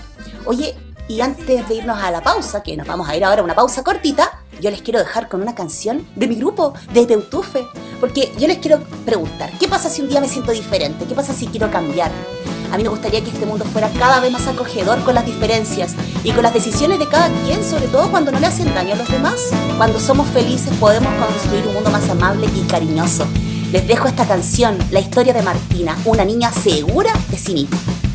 Oye, 0.46 0.75
y 1.11 1.20
antes 1.23 1.68
de 1.68 1.75
irnos 1.75 2.01
a 2.01 2.12
la 2.12 2.23
pausa, 2.23 2.62
que 2.62 2.77
nos 2.77 2.87
vamos 2.87 3.09
a 3.09 3.16
ir 3.16 3.25
ahora 3.25 3.40
a 3.40 3.44
una 3.44 3.57
pausa 3.57 3.83
cortita, 3.83 4.44
yo 4.61 4.70
les 4.70 4.81
quiero 4.81 5.01
dejar 5.01 5.29
con 5.29 5.42
una 5.42 5.57
canción 5.57 6.07
de 6.14 6.29
mi 6.29 6.37
grupo, 6.37 6.73
de 6.94 7.05
Teutufe. 7.05 7.66
Porque 7.99 8.33
yo 8.38 8.46
les 8.46 8.59
quiero 8.59 8.79
preguntar, 9.05 9.51
¿qué 9.59 9.66
pasa 9.66 9.90
si 9.90 10.03
un 10.03 10.09
día 10.09 10.20
me 10.20 10.29
siento 10.29 10.53
diferente? 10.53 11.07
¿Qué 11.07 11.14
pasa 11.16 11.33
si 11.33 11.49
quiero 11.49 11.68
cambiar? 11.68 12.12
A 12.70 12.77
mí 12.77 12.85
me 12.85 12.90
gustaría 12.90 13.25
que 13.25 13.31
este 13.31 13.44
mundo 13.44 13.64
fuera 13.64 13.90
cada 13.99 14.20
vez 14.20 14.31
más 14.31 14.46
acogedor 14.46 15.03
con 15.03 15.16
las 15.16 15.27
diferencias 15.27 15.96
y 16.23 16.31
con 16.31 16.44
las 16.44 16.55
decisiones 16.55 17.01
de 17.01 17.09
cada 17.09 17.29
quien, 17.42 17.64
sobre 17.64 17.88
todo 17.88 18.09
cuando 18.12 18.31
no 18.31 18.38
le 18.38 18.46
hacen 18.46 18.73
daño 18.73 18.94
a 18.94 18.99
los 18.99 19.11
demás. 19.11 19.51
Cuando 19.79 19.99
somos 19.99 20.29
felices 20.29 20.73
podemos 20.79 21.12
construir 21.14 21.66
un 21.66 21.75
mundo 21.75 21.90
más 21.90 22.09
amable 22.09 22.46
y 22.55 22.61
cariñoso. 22.68 23.27
Les 23.73 23.85
dejo 23.85 24.07
esta 24.07 24.29
canción, 24.29 24.79
la 24.92 25.01
historia 25.01 25.33
de 25.33 25.42
Martina, 25.42 25.99
una 26.05 26.25
niña 26.25 26.53
segura 26.53 27.12
de 27.31 27.37
sí 27.37 27.55
misma. 27.55 28.10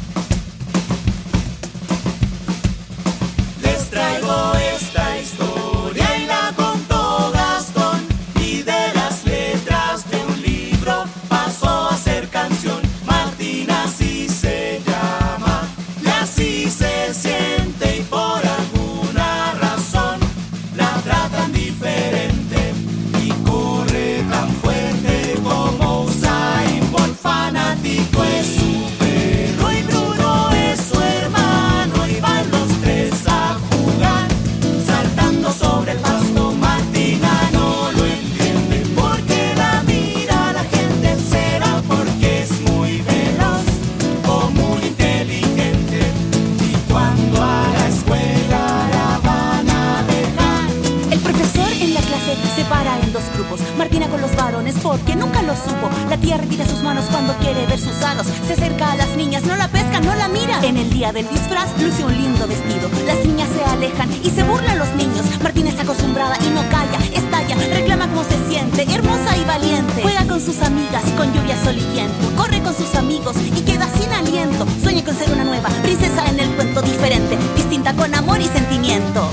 Porque 54.95 55.15
nunca 55.17 55.41
lo 55.41 55.53
supo. 55.55 55.89
La 56.09 56.15
tía 56.15 56.37
retira 56.37 56.65
sus 56.65 56.81
manos 56.81 57.03
cuando 57.11 57.33
quiere 57.39 57.65
ver 57.65 57.79
sus 57.79 58.01
aros. 58.01 58.27
Se 58.47 58.53
acerca 58.53 58.93
a 58.93 58.95
las 58.95 59.09
niñas, 59.17 59.43
no 59.43 59.55
la 59.57 59.67
pesca, 59.67 59.99
no 59.99 60.15
la 60.15 60.29
mira. 60.29 60.57
En 60.63 60.77
el 60.77 60.89
día 60.89 61.11
del 61.11 61.27
disfraz 61.27 61.69
luce 61.81 62.05
un 62.05 62.13
lindo 62.15 62.47
vestido. 62.47 62.89
Las 63.05 63.25
niñas 63.25 63.49
se 63.53 63.63
alejan 63.65 64.09
y 64.23 64.29
se 64.29 64.43
burlan 64.43 64.79
los 64.79 64.89
niños. 64.95 65.25
Martina 65.43 65.69
está 65.69 65.81
acostumbrada 65.81 66.37
y 66.39 66.49
no 66.49 66.61
calla, 66.69 66.99
estalla, 67.13 67.55
reclama 67.73 68.07
cómo 68.07 68.23
se 68.23 68.37
siente, 68.47 68.83
hermosa 68.83 69.35
y 69.35 69.43
valiente. 69.43 70.01
Juega 70.01 70.25
con 70.27 70.39
sus 70.39 70.61
amigas, 70.61 71.03
con 71.17 71.33
lluvia, 71.33 71.61
sol 71.61 71.75
y 71.77 71.91
viento. 71.91 72.31
Corre 72.37 72.61
con 72.61 72.73
sus 72.73 72.95
amigos 72.95 73.35
y 73.53 73.61
queda 73.61 73.89
sin 73.99 74.11
aliento. 74.13 74.65
Sueña 74.81 75.03
con 75.03 75.15
ser 75.17 75.29
una 75.31 75.43
nueva 75.43 75.67
princesa 75.83 76.25
en 76.29 76.39
el 76.39 76.49
cuento 76.55 76.81
diferente, 76.81 77.37
distinta 77.57 77.93
con 77.93 78.15
amor 78.15 78.39
y 78.39 78.45
sentimiento. 78.45 79.29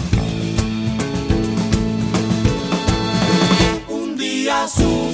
Un 4.53 4.59
día 4.59 4.69
su 4.69 5.13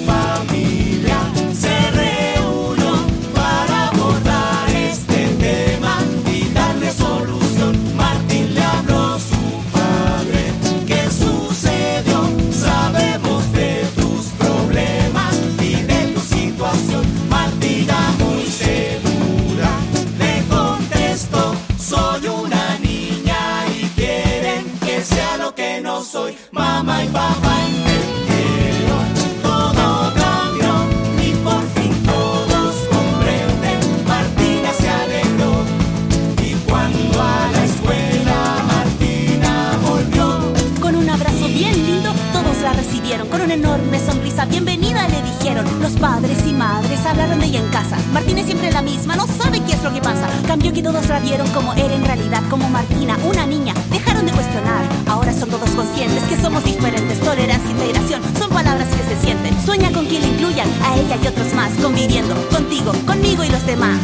una 43.48 43.54
enorme 43.54 43.98
sonrisa, 43.98 44.44
bienvenida 44.44 45.08
le 45.08 45.22
dijeron. 45.22 45.64
Los 45.80 45.92
padres 45.92 46.36
y 46.46 46.52
madres 46.52 47.00
hablaron 47.06 47.40
de 47.40 47.46
ella 47.46 47.60
en 47.60 47.68
casa. 47.68 47.96
Martina 48.12 48.40
es 48.40 48.46
siempre 48.46 48.70
la 48.70 48.82
misma, 48.82 49.16
no 49.16 49.26
sabe 49.26 49.62
qué 49.64 49.72
es 49.72 49.82
lo 49.82 49.90
que 49.90 50.02
pasa. 50.02 50.28
Cambió 50.46 50.70
que 50.70 50.82
todos 50.82 51.08
la 51.08 51.18
vieron 51.18 51.48
como 51.52 51.72
era 51.72 51.94
en 51.94 52.04
realidad, 52.04 52.42
como 52.50 52.68
Martina, 52.68 53.16
una 53.24 53.46
niña. 53.46 53.72
Dejaron 53.90 54.26
de 54.26 54.32
cuestionar. 54.32 54.84
Ahora 55.06 55.32
son 55.32 55.48
todos 55.48 55.70
conscientes 55.70 56.24
que 56.24 56.36
somos 56.36 56.62
diferentes. 56.62 57.20
Tolerancia, 57.20 57.70
integración, 57.70 58.20
son 58.38 58.50
palabras 58.50 58.88
que 58.88 59.14
se 59.14 59.18
sienten. 59.22 59.56
Sueña 59.64 59.90
con 59.92 60.06
que 60.06 60.20
la 60.20 60.26
incluyan, 60.26 60.68
a 60.84 60.96
ella 60.98 61.16
y 61.16 61.26
otros 61.26 61.54
más, 61.54 61.72
conviviendo 61.82 62.34
contigo, 62.50 62.92
conmigo 63.06 63.44
y 63.44 63.48
los 63.48 63.64
demás. 63.64 63.98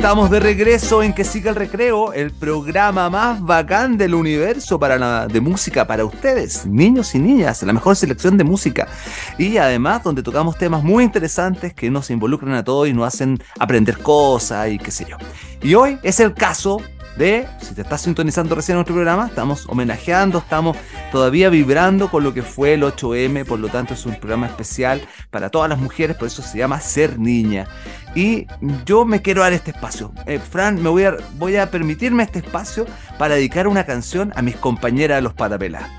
Estamos 0.00 0.30
de 0.30 0.40
regreso 0.40 1.02
en 1.02 1.12
Que 1.12 1.24
Siga 1.24 1.50
el 1.50 1.56
Recreo, 1.56 2.14
el 2.14 2.30
programa 2.30 3.10
más 3.10 3.42
bacán 3.42 3.98
del 3.98 4.14
universo 4.14 4.80
para 4.80 5.28
de 5.28 5.40
música 5.42 5.86
para 5.86 6.06
ustedes, 6.06 6.64
niños 6.64 7.14
y 7.14 7.18
niñas, 7.18 7.62
la 7.64 7.74
mejor 7.74 7.94
selección 7.96 8.38
de 8.38 8.44
música. 8.44 8.88
Y 9.36 9.58
además 9.58 10.02
donde 10.02 10.22
tocamos 10.22 10.56
temas 10.56 10.82
muy 10.82 11.04
interesantes 11.04 11.74
que 11.74 11.90
nos 11.90 12.08
involucran 12.10 12.54
a 12.54 12.64
todos 12.64 12.88
y 12.88 12.94
nos 12.94 13.06
hacen 13.08 13.42
aprender 13.58 13.98
cosas 13.98 14.70
y 14.70 14.78
qué 14.78 14.90
sé 14.90 15.04
yo. 15.06 15.18
Y 15.60 15.74
hoy 15.74 15.98
es 16.02 16.18
el 16.18 16.32
caso 16.32 16.80
si 17.20 17.74
te 17.74 17.82
estás 17.82 18.00
sintonizando 18.00 18.54
recién 18.54 18.76
nuestro 18.76 18.94
programa, 18.94 19.26
estamos 19.26 19.66
homenajeando, 19.68 20.38
estamos 20.38 20.74
todavía 21.12 21.50
vibrando 21.50 22.10
con 22.10 22.24
lo 22.24 22.32
que 22.32 22.42
fue 22.42 22.74
el 22.74 22.82
8M, 22.82 23.44
por 23.44 23.58
lo 23.58 23.68
tanto 23.68 23.92
es 23.92 24.06
un 24.06 24.14
programa 24.14 24.46
especial 24.46 25.02
para 25.30 25.50
todas 25.50 25.68
las 25.68 25.78
mujeres, 25.78 26.16
por 26.16 26.28
eso 26.28 26.40
se 26.40 26.56
llama 26.56 26.80
Ser 26.80 27.18
Niña. 27.18 27.66
Y 28.14 28.46
yo 28.86 29.04
me 29.04 29.20
quiero 29.20 29.42
dar 29.42 29.52
este 29.52 29.70
espacio. 29.72 30.14
Eh, 30.26 30.38
Fran, 30.38 30.82
me 30.82 30.88
voy 30.88 31.04
a, 31.04 31.62
a 31.62 31.66
permitirme 31.66 32.22
este 32.22 32.38
espacio 32.38 32.86
para 33.18 33.34
dedicar 33.34 33.68
una 33.68 33.84
canción 33.84 34.32
a 34.34 34.40
mis 34.40 34.56
compañeras 34.56 35.18
de 35.18 35.22
los 35.22 35.34
Patapelas 35.34 35.90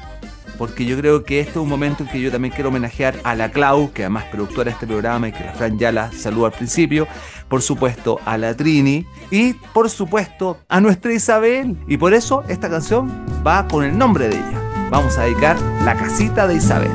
porque 0.58 0.86
yo 0.86 0.96
creo 0.96 1.24
que 1.24 1.40
este 1.40 1.54
es 1.54 1.58
un 1.58 1.70
momento 1.70 2.04
en 2.04 2.10
que 2.10 2.22
yo 2.22 2.32
también 2.32 2.54
quiero 2.54 2.70
homenajear 2.70 3.16
a 3.24 3.34
la 3.34 3.50
Clau, 3.50 3.92
que 3.94 4.04
además 4.04 4.26
es 4.26 4.30
productora 4.30 4.66
de 4.66 4.72
este 4.72 4.86
programa 4.86 5.28
y 5.28 5.32
que 5.32 5.44
la 5.44 5.54
Fran 5.54 5.80
ya 5.80 5.92
la 5.92 6.12
saludó 6.12 6.46
al 6.46 6.52
principio, 6.52 7.08
por 7.52 7.62
supuesto 7.62 8.22
a 8.26 8.38
la 8.38 8.56
Trini 8.56 9.06
y 9.30 9.52
por 9.74 9.90
supuesto 9.90 10.58
a 10.70 10.80
nuestra 10.80 11.12
Isabel. 11.14 11.78
Y 11.86 11.98
por 11.98 12.14
eso 12.14 12.46
esta 12.48 12.70
canción 12.70 13.12
va 13.46 13.68
con 13.68 13.84
el 13.84 13.98
nombre 13.98 14.30
de 14.30 14.38
ella. 14.38 14.88
Vamos 14.90 15.18
a 15.18 15.24
dedicar 15.24 15.60
La 15.84 15.94
casita 15.96 16.48
de 16.48 16.56
Isabel. 16.56 16.92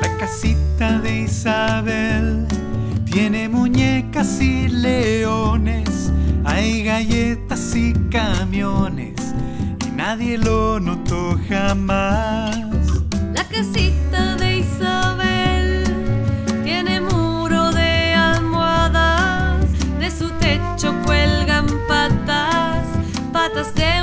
La 0.00 0.16
casita 0.18 1.00
de 1.00 1.22
Isabel 1.22 2.46
tiene 3.06 3.48
muñecas 3.48 4.40
y 4.40 4.68
leones, 4.68 6.12
hay 6.44 6.84
galletas 6.84 7.74
y 7.74 7.92
camiones 8.08 9.16
y 9.84 9.90
nadie 9.90 10.38
lo 10.38 10.78
notó 10.78 11.36
jamás. 11.48 12.56
La 13.34 13.42
casita 13.48 14.36
de 14.36 14.58
Isabel 14.58 15.15
patas 23.48 23.72
de 23.74 24.02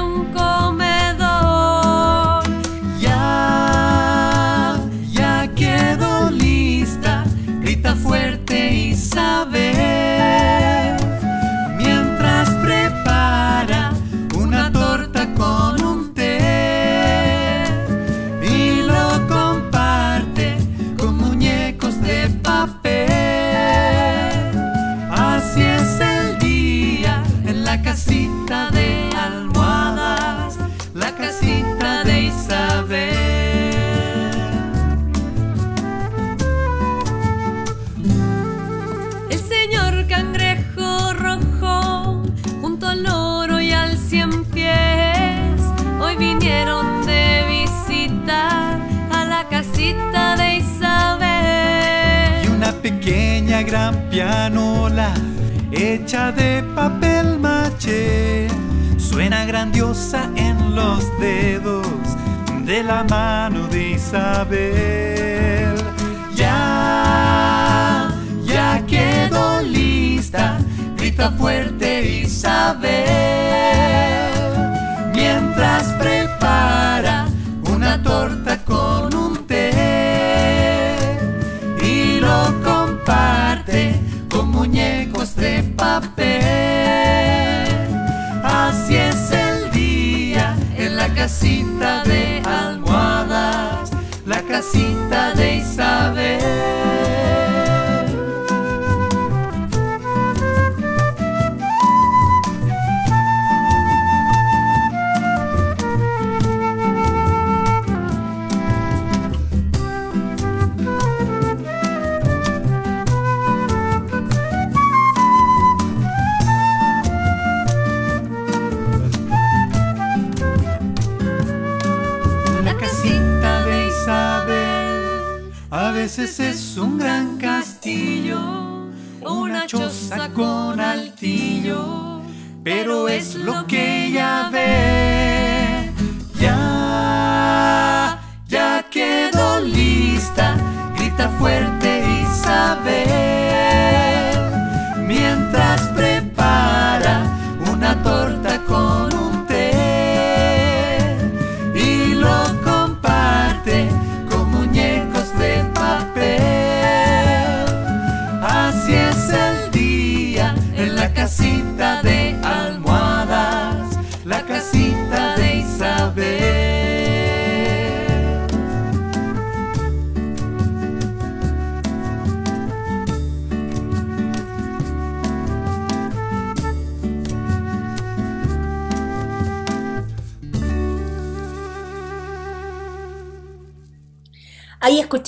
Ya, 66.36 68.10
ya 68.46 68.84
quedó 68.86 69.62
lista, 69.62 70.60
grita 70.96 71.32
fuerte 71.32 72.22
Isabel, 72.22 73.83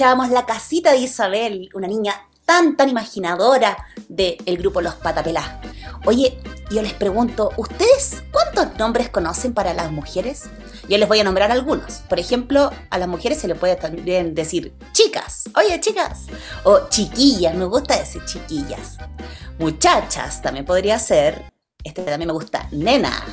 escuchábamos 0.05 0.29
la 0.29 0.45
casita 0.45 0.91
de 0.91 0.99
Isabel, 0.99 1.69
una 1.73 1.87
niña 1.87 2.13
tan, 2.45 2.77
tan 2.77 2.89
imaginadora 2.89 3.75
del 4.07 4.57
grupo 4.59 4.79
Los 4.79 4.93
Patapelá. 4.93 5.59
Oye, 6.05 6.39
yo 6.69 6.83
les 6.83 6.93
pregunto, 6.93 7.51
¿ustedes 7.57 8.21
cuántos 8.31 8.77
nombres 8.77 9.09
conocen 9.09 9.55
para 9.55 9.73
las 9.73 9.91
mujeres? 9.91 10.43
Yo 10.87 10.99
les 10.99 11.07
voy 11.07 11.21
a 11.21 11.23
nombrar 11.23 11.51
algunos. 11.51 12.03
Por 12.07 12.19
ejemplo, 12.19 12.69
a 12.91 12.99
las 12.99 13.07
mujeres 13.07 13.39
se 13.39 13.47
les 13.47 13.57
puede 13.57 13.77
también 13.77 14.35
decir 14.35 14.75
chicas. 14.91 15.49
Oye, 15.57 15.79
chicas. 15.79 16.27
O 16.65 16.87
chiquillas, 16.89 17.55
me 17.55 17.65
gusta 17.65 17.97
decir 17.97 18.23
chiquillas. 18.25 18.99
Muchachas 19.57 20.39
también 20.39 20.65
podría 20.65 20.99
ser. 20.99 21.51
Este 21.83 22.03
también 22.03 22.27
me 22.27 22.33
gusta, 22.33 22.67
nenas. 22.69 23.23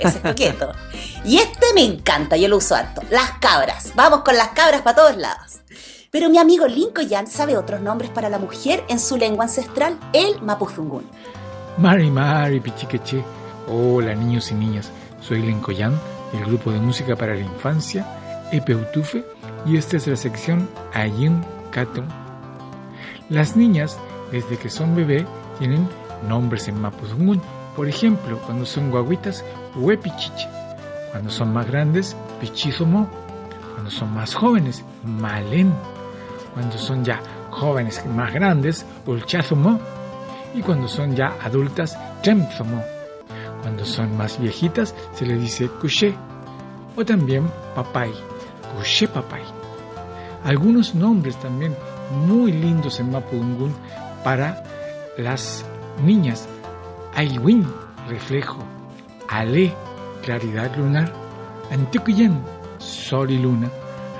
Ese 0.00 0.18
es 0.18 0.22
coqueto. 0.24 0.72
Y 1.24 1.36
este 1.36 1.72
me 1.74 1.84
encanta, 1.84 2.36
yo 2.36 2.48
lo 2.48 2.56
uso 2.56 2.74
harto. 2.74 3.02
Las 3.10 3.32
cabras. 3.40 3.92
Vamos 3.94 4.22
con 4.22 4.36
las 4.36 4.48
cabras 4.48 4.82
para 4.82 4.96
todos 4.96 5.16
lados. 5.16 5.59
Pero 6.10 6.28
mi 6.28 6.38
amigo 6.38 6.66
Linko 6.66 7.02
Yan 7.02 7.28
sabe 7.28 7.56
otros 7.56 7.80
nombres 7.80 8.10
para 8.10 8.28
la 8.28 8.40
mujer 8.40 8.82
en 8.88 8.98
su 8.98 9.16
lengua 9.16 9.44
ancestral, 9.44 9.96
el 10.12 10.42
mapuzungún. 10.42 11.04
Mari 11.78 12.10
Mari 12.10 12.58
Pichiqueche. 12.58 13.22
Hola 13.68 14.14
niños 14.16 14.50
y 14.50 14.54
niñas, 14.54 14.90
soy 15.20 15.40
Lencoyan 15.40 15.96
del 16.32 16.46
grupo 16.46 16.72
de 16.72 16.80
música 16.80 17.14
para 17.14 17.34
la 17.34 17.42
infancia 17.42 18.04
Epeutufe 18.50 19.24
y 19.64 19.76
esta 19.76 19.96
es 19.96 20.08
la 20.08 20.16
sección 20.16 20.68
Ayun 20.94 21.44
Katun. 21.70 22.08
Las 23.28 23.54
niñas, 23.54 23.96
desde 24.32 24.58
que 24.58 24.68
son 24.68 24.96
bebé, 24.96 25.24
tienen 25.60 25.88
nombres 26.28 26.66
en 26.66 26.80
Mapuzungún. 26.80 27.40
Por 27.76 27.88
ejemplo, 27.88 28.36
cuando 28.46 28.66
son 28.66 28.90
guaguitas, 28.90 29.44
Huepichiche. 29.76 30.48
Cuando 31.12 31.30
son 31.30 31.52
más 31.52 31.68
grandes, 31.68 32.16
Pichizomo. 32.40 33.08
Cuando 33.74 33.92
son 33.92 34.12
más 34.12 34.34
jóvenes, 34.34 34.84
Malen. 35.04 35.72
Cuando 36.54 36.76
son 36.78 37.04
ya 37.04 37.20
jóvenes 37.50 38.04
más 38.06 38.32
grandes, 38.32 38.84
Ulchazomo. 39.06 39.80
Y 40.54 40.62
cuando 40.62 40.88
son 40.88 41.14
ya 41.14 41.36
adultas, 41.42 41.98
Tremzomo. 42.22 42.82
Cuando 43.62 43.84
son 43.84 44.16
más 44.16 44.38
viejitas, 44.40 44.94
se 45.14 45.26
les 45.26 45.40
dice 45.40 45.68
Kushe. 45.68 46.14
O 46.96 47.04
también 47.04 47.48
Papay. 47.74 48.12
Kushe 48.76 49.06
Papay. 49.06 49.42
Algunos 50.44 50.94
nombres 50.94 51.36
también 51.36 51.76
muy 52.26 52.52
lindos 52.52 52.98
en 52.98 53.10
Mapudungun 53.10 53.74
para 54.24 54.62
las 55.16 55.64
niñas. 56.04 56.48
Aiwin, 57.14 57.66
reflejo. 58.08 58.58
Ale, 59.28 59.72
claridad 60.22 60.74
lunar. 60.76 61.12
Antikuyen, 61.70 62.40
sol 62.78 63.30
y 63.30 63.38
luna. 63.38 63.70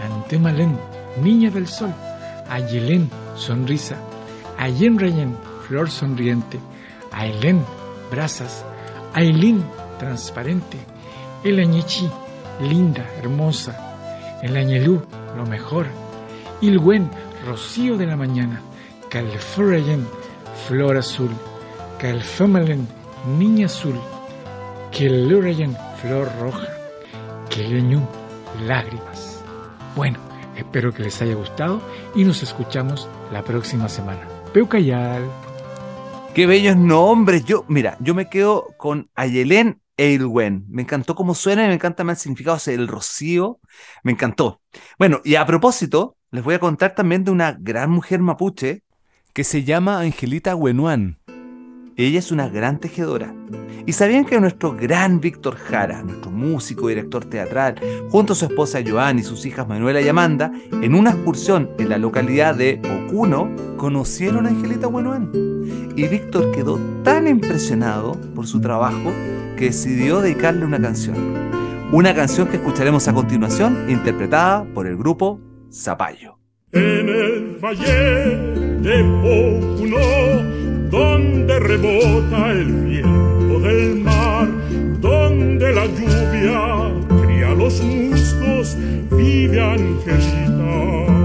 Antemalen, 0.04 0.78
niña 1.22 1.50
del 1.50 1.66
sol. 1.66 1.92
Ayelen, 2.50 3.08
sonrisa. 3.36 3.96
Ayen 4.58 4.98
Rayen, 4.98 5.36
flor 5.66 5.88
sonriente. 5.88 6.58
Ailen, 7.12 7.64
brasas. 8.10 8.64
Ailin, 9.14 9.64
transparente. 9.98 10.76
El 11.44 11.60
añechi, 11.60 12.08
linda, 12.60 13.06
hermosa. 13.18 14.38
El 14.42 14.56
añelú, 14.56 15.02
lo 15.36 15.46
mejor. 15.46 15.86
Ilwen, 16.60 17.08
rocío 17.46 17.96
de 17.96 18.06
la 18.06 18.16
mañana. 18.16 18.60
Calfurayen, 19.08 20.06
flor 20.66 20.98
azul. 20.98 21.30
Calfamalen, 21.98 22.88
niña 23.38 23.66
azul. 23.66 23.98
Kelurayen, 24.90 25.76
flor 26.02 26.28
roja. 26.40 26.68
Keleñú, 27.48 28.06
lágrimas. 28.66 29.42
Bueno, 29.96 30.18
espero 30.60 30.92
que 30.92 31.02
les 31.02 31.20
haya 31.22 31.34
gustado 31.34 31.82
y 32.14 32.24
nos 32.24 32.42
escuchamos 32.42 33.08
la 33.32 33.42
próxima 33.42 33.88
semana. 33.88 34.20
Peucayal. 34.52 35.22
Qué 36.34 36.46
bellos 36.46 36.76
nombres. 36.76 37.44
Yo, 37.44 37.64
mira, 37.68 37.96
yo 38.00 38.14
me 38.14 38.28
quedo 38.28 38.68
con 38.76 39.10
Ayelén 39.14 39.80
e 39.96 40.10
Ilwen. 40.12 40.64
Me 40.68 40.82
encantó 40.82 41.14
cómo 41.14 41.34
suena 41.34 41.64
y 41.64 41.68
me 41.68 41.74
encanta 41.74 42.04
más 42.04 42.18
el 42.18 42.22
significado. 42.22 42.56
O 42.56 42.60
sea, 42.60 42.74
el 42.74 42.88
rocío. 42.88 43.58
Me 44.02 44.12
encantó. 44.12 44.60
Bueno, 44.98 45.20
y 45.24 45.34
a 45.34 45.46
propósito, 45.46 46.16
les 46.30 46.44
voy 46.44 46.54
a 46.54 46.60
contar 46.60 46.94
también 46.94 47.24
de 47.24 47.30
una 47.30 47.56
gran 47.58 47.90
mujer 47.90 48.20
mapuche 48.20 48.82
que 49.32 49.44
se 49.44 49.64
llama 49.64 50.00
Angelita 50.00 50.54
Huenuán. 50.54 51.19
Ella 52.06 52.18
es 52.18 52.32
una 52.32 52.48
gran 52.48 52.78
tejedora. 52.78 53.34
¿Y 53.84 53.92
sabían 53.92 54.24
que 54.24 54.40
nuestro 54.40 54.74
gran 54.74 55.20
Víctor 55.20 55.56
Jara, 55.56 56.02
nuestro 56.02 56.30
músico 56.30 56.88
y 56.88 56.94
director 56.94 57.26
teatral, 57.26 57.74
junto 58.08 58.32
a 58.32 58.36
su 58.36 58.46
esposa 58.46 58.80
Joan 58.86 59.18
y 59.18 59.22
sus 59.22 59.44
hijas 59.44 59.68
Manuela 59.68 60.00
y 60.00 60.08
Amanda, 60.08 60.50
en 60.70 60.94
una 60.94 61.10
excursión 61.10 61.68
en 61.78 61.90
la 61.90 61.98
localidad 61.98 62.54
de 62.54 62.80
Ocuno, 63.04 63.50
conocieron 63.76 64.46
a 64.46 64.48
Angelita 64.48 64.88
Huenuán? 64.88 65.30
Y 65.94 66.08
Víctor 66.08 66.52
quedó 66.52 66.78
tan 67.02 67.28
impresionado 67.28 68.12
por 68.34 68.46
su 68.46 68.62
trabajo 68.62 69.12
que 69.58 69.66
decidió 69.66 70.22
dedicarle 70.22 70.64
una 70.64 70.80
canción. 70.80 71.16
Una 71.92 72.14
canción 72.14 72.48
que 72.48 72.56
escucharemos 72.56 73.08
a 73.08 73.12
continuación, 73.12 73.90
interpretada 73.90 74.64
por 74.72 74.86
el 74.86 74.96
grupo 74.96 75.38
Zapallo. 75.70 76.38
En 76.72 77.08
el 77.10 77.58
valle 77.62 78.80
de 78.80 79.02
Ocuno, 79.02 80.59
donde 80.90 81.58
rebota 81.60 82.50
el 82.50 82.72
viento 82.72 83.60
del 83.60 84.00
mar, 84.00 84.48
donde 85.00 85.72
la 85.72 85.86
lluvia 85.86 87.22
cría 87.22 87.54
los 87.54 87.80
musgos, 87.82 88.76
vive 89.10 89.60
Angelita. 89.60 91.19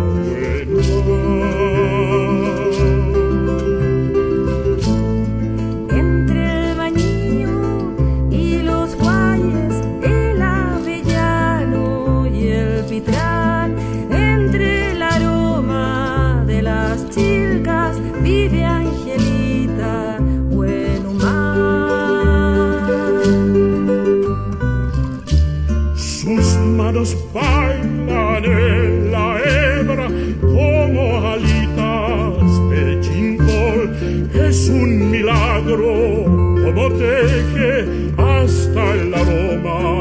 Sus 27.06 27.18
bailan 27.34 28.46
en 28.46 29.12
la 29.12 29.38
hebra 29.38 30.08
como 30.42 31.22
alitas 31.34 32.70
de 32.72 33.00
chincol. 33.00 33.96
Es 34.34 34.70
un 34.70 35.12
milagro 35.12 36.24
como 36.64 36.90
teje 36.94 37.86
hasta 38.18 38.94
el 38.96 39.14
aroma 39.14 39.95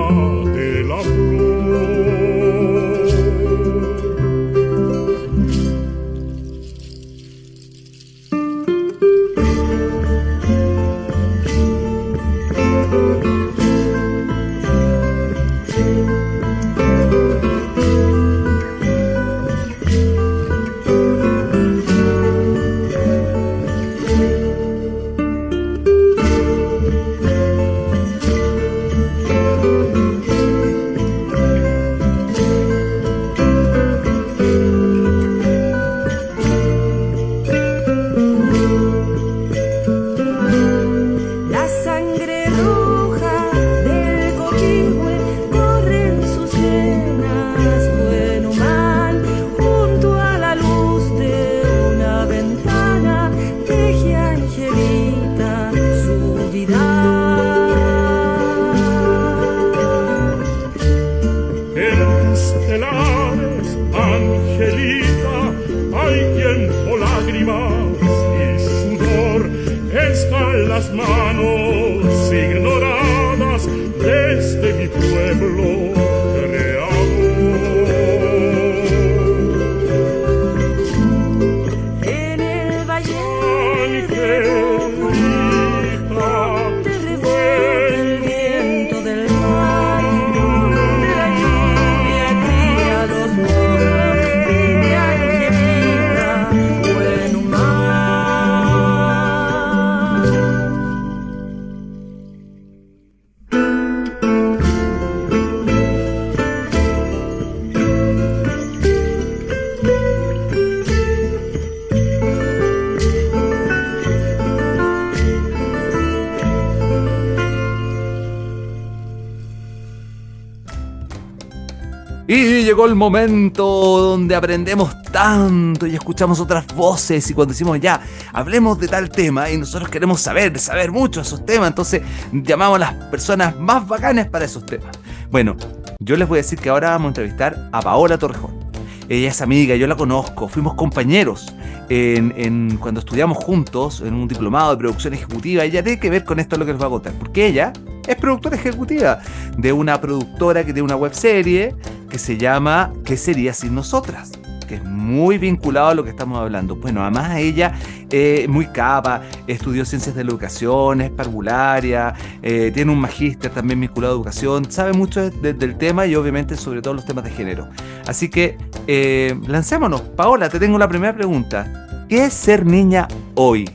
Y 122.34 122.64
llegó 122.64 122.86
el 122.86 122.96
momento 122.96 123.64
donde 123.64 124.34
aprendemos 124.34 125.00
tanto 125.04 125.86
y 125.86 125.94
escuchamos 125.94 126.40
otras 126.40 126.66
voces 126.74 127.30
y 127.30 127.32
cuando 127.32 127.52
decimos 127.52 127.78
ya, 127.78 128.00
hablemos 128.32 128.76
de 128.80 128.88
tal 128.88 129.08
tema 129.08 129.48
y 129.52 129.56
nosotros 129.56 129.88
queremos 129.88 130.20
saber, 130.20 130.58
saber 130.58 130.90
mucho 130.90 131.20
de 131.20 131.28
esos 131.28 131.46
temas, 131.46 131.68
entonces 131.68 132.02
llamamos 132.32 132.74
a 132.74 132.78
las 132.80 132.94
personas 133.04 133.56
más 133.56 133.86
bacanas 133.86 134.26
para 134.26 134.46
esos 134.46 134.66
temas. 134.66 134.98
Bueno, 135.30 135.54
yo 136.00 136.16
les 136.16 136.26
voy 136.26 136.38
a 136.38 136.42
decir 136.42 136.58
que 136.58 136.70
ahora 136.70 136.90
vamos 136.90 137.04
a 137.04 137.08
entrevistar 137.10 137.68
a 137.70 137.80
Paola 137.80 138.18
Torrejón. 138.18 138.63
Ella 139.08 139.28
es 139.28 139.42
amiga, 139.42 139.76
yo 139.76 139.86
la 139.86 139.96
conozco, 139.96 140.48
fuimos 140.48 140.74
compañeros 140.74 141.54
en, 141.88 142.76
cuando 142.78 143.00
estudiamos 143.00 143.38
juntos 143.38 144.00
en 144.00 144.14
un 144.14 144.26
diplomado 144.26 144.70
de 144.70 144.78
producción 144.78 145.14
ejecutiva. 145.14 145.64
Ella 145.64 145.82
tiene 145.82 146.00
que 146.00 146.10
ver 146.10 146.24
con 146.24 146.40
esto 146.40 146.56
lo 146.56 146.64
que 146.64 146.72
les 146.72 146.78
voy 146.78 146.86
a 146.86 146.90
contar, 146.90 147.12
porque 147.14 147.46
ella 147.46 147.72
es 148.06 148.16
productora 148.16 148.56
ejecutiva 148.56 149.20
de 149.58 149.72
una 149.72 150.00
productora 150.00 150.64
que 150.64 150.72
tiene 150.72 150.82
una 150.82 150.96
web 150.96 151.12
serie 151.14 151.74
que 152.08 152.18
se 152.18 152.38
llama 152.38 152.92
¿Qué 153.04 153.16
sería 153.16 153.52
sin 153.52 153.74
nosotras? 153.74 154.32
Que 154.64 154.76
es 154.76 154.84
muy 154.84 155.38
vinculado 155.38 155.88
a 155.88 155.94
lo 155.94 156.04
que 156.04 156.10
estamos 156.10 156.38
hablando. 156.40 156.76
Bueno, 156.76 157.02
además 157.02 157.36
ella 157.36 157.72
es 158.10 158.48
muy 158.48 158.66
capa, 158.66 159.22
estudió 159.46 159.84
ciencias 159.84 160.14
de 160.14 160.24
la 160.24 160.30
educación, 160.30 161.00
es 161.00 161.10
parvularia, 161.10 162.14
eh, 162.42 162.70
tiene 162.74 162.92
un 162.92 162.98
magíster 163.00 163.50
también 163.50 163.80
vinculado 163.80 164.12
a 164.14 164.16
educación, 164.16 164.70
sabe 164.70 164.92
mucho 164.92 165.20
de- 165.20 165.30
de- 165.30 165.54
del 165.54 165.76
tema 165.76 166.06
y 166.06 166.14
obviamente 166.14 166.56
sobre 166.56 166.80
todo 166.82 166.94
los 166.94 167.04
temas 167.04 167.24
de 167.24 167.30
género. 167.30 167.68
Así 168.06 168.28
que 168.28 168.56
eh, 168.86 169.38
lancémonos. 169.46 170.00
Paola, 170.02 170.48
te 170.48 170.58
tengo 170.60 170.78
la 170.78 170.88
primera 170.88 171.14
pregunta. 171.14 172.04
¿Qué 172.08 172.26
es 172.26 172.32
ser 172.34 172.66
niña 172.66 173.08
hoy? 173.34 173.70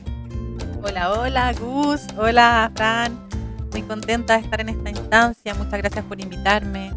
Hola, 0.82 1.12
hola, 1.12 1.52
Gus. 1.52 2.06
Hola, 2.16 2.70
Fran. 2.74 3.18
Muy 3.72 3.82
contenta 3.82 4.34
de 4.34 4.40
estar 4.40 4.60
en 4.60 4.68
esta 4.70 4.90
instancia. 4.90 5.54
Muchas 5.54 5.78
gracias 5.78 6.04
por 6.04 6.20
invitarme. 6.20 6.90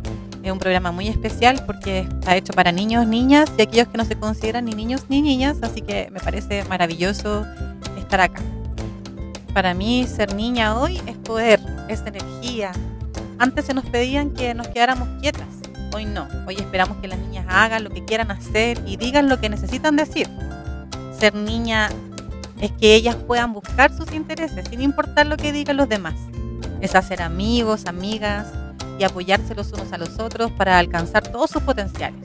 Es 0.43 0.51
un 0.51 0.59
programa 0.59 0.91
muy 0.91 1.07
especial 1.07 1.63
porque 1.65 1.99
está 1.99 2.35
hecho 2.35 2.51
para 2.51 2.73
niños, 2.73 3.07
niñas 3.07 3.49
y 3.57 3.61
aquellos 3.61 3.87
que 3.87 3.97
no 3.97 4.03
se 4.03 4.19
consideran 4.19 4.65
ni 4.65 4.73
niños 4.73 5.05
ni 5.07 5.21
niñas, 5.21 5.57
así 5.61 5.81
que 5.81 6.09
me 6.11 6.19
parece 6.19 6.65
maravilloso 6.65 7.45
estar 7.97 8.19
acá. 8.19 8.41
Para 9.53 9.73
mí, 9.73 10.05
ser 10.05 10.35
niña 10.35 10.77
hoy 10.77 11.01
es 11.07 11.15
poder, 11.15 11.61
es 11.87 12.01
energía. 12.01 12.73
Antes 13.39 13.63
se 13.65 13.73
nos 13.73 13.85
pedían 13.85 14.31
que 14.31 14.53
nos 14.53 14.67
quedáramos 14.67 15.07
quietas, 15.21 15.47
hoy 15.95 16.03
no. 16.03 16.27
Hoy 16.45 16.55
esperamos 16.55 16.97
que 16.97 17.07
las 17.07 17.19
niñas 17.19 17.45
hagan 17.47 17.85
lo 17.85 17.89
que 17.89 18.03
quieran 18.03 18.29
hacer 18.29 18.81
y 18.85 18.97
digan 18.97 19.29
lo 19.29 19.39
que 19.39 19.47
necesitan 19.47 19.95
decir. 19.95 20.27
Ser 21.17 21.35
niña 21.35 21.87
es 22.59 22.71
que 22.73 22.95
ellas 22.95 23.15
puedan 23.15 23.53
buscar 23.53 23.95
sus 23.95 24.11
intereses 24.11 24.67
sin 24.69 24.81
importar 24.81 25.25
lo 25.25 25.37
que 25.37 25.53
digan 25.53 25.77
los 25.77 25.87
demás. 25.87 26.15
Es 26.81 26.95
hacer 26.95 27.21
amigos, 27.21 27.85
amigas 27.85 28.47
y 28.99 29.03
apoyarse 29.03 29.55
los 29.55 29.71
unos 29.71 29.91
a 29.91 29.97
los 29.97 30.19
otros 30.19 30.51
para 30.51 30.79
alcanzar 30.79 31.27
todos 31.31 31.49
sus 31.49 31.61
potenciales. 31.63 32.19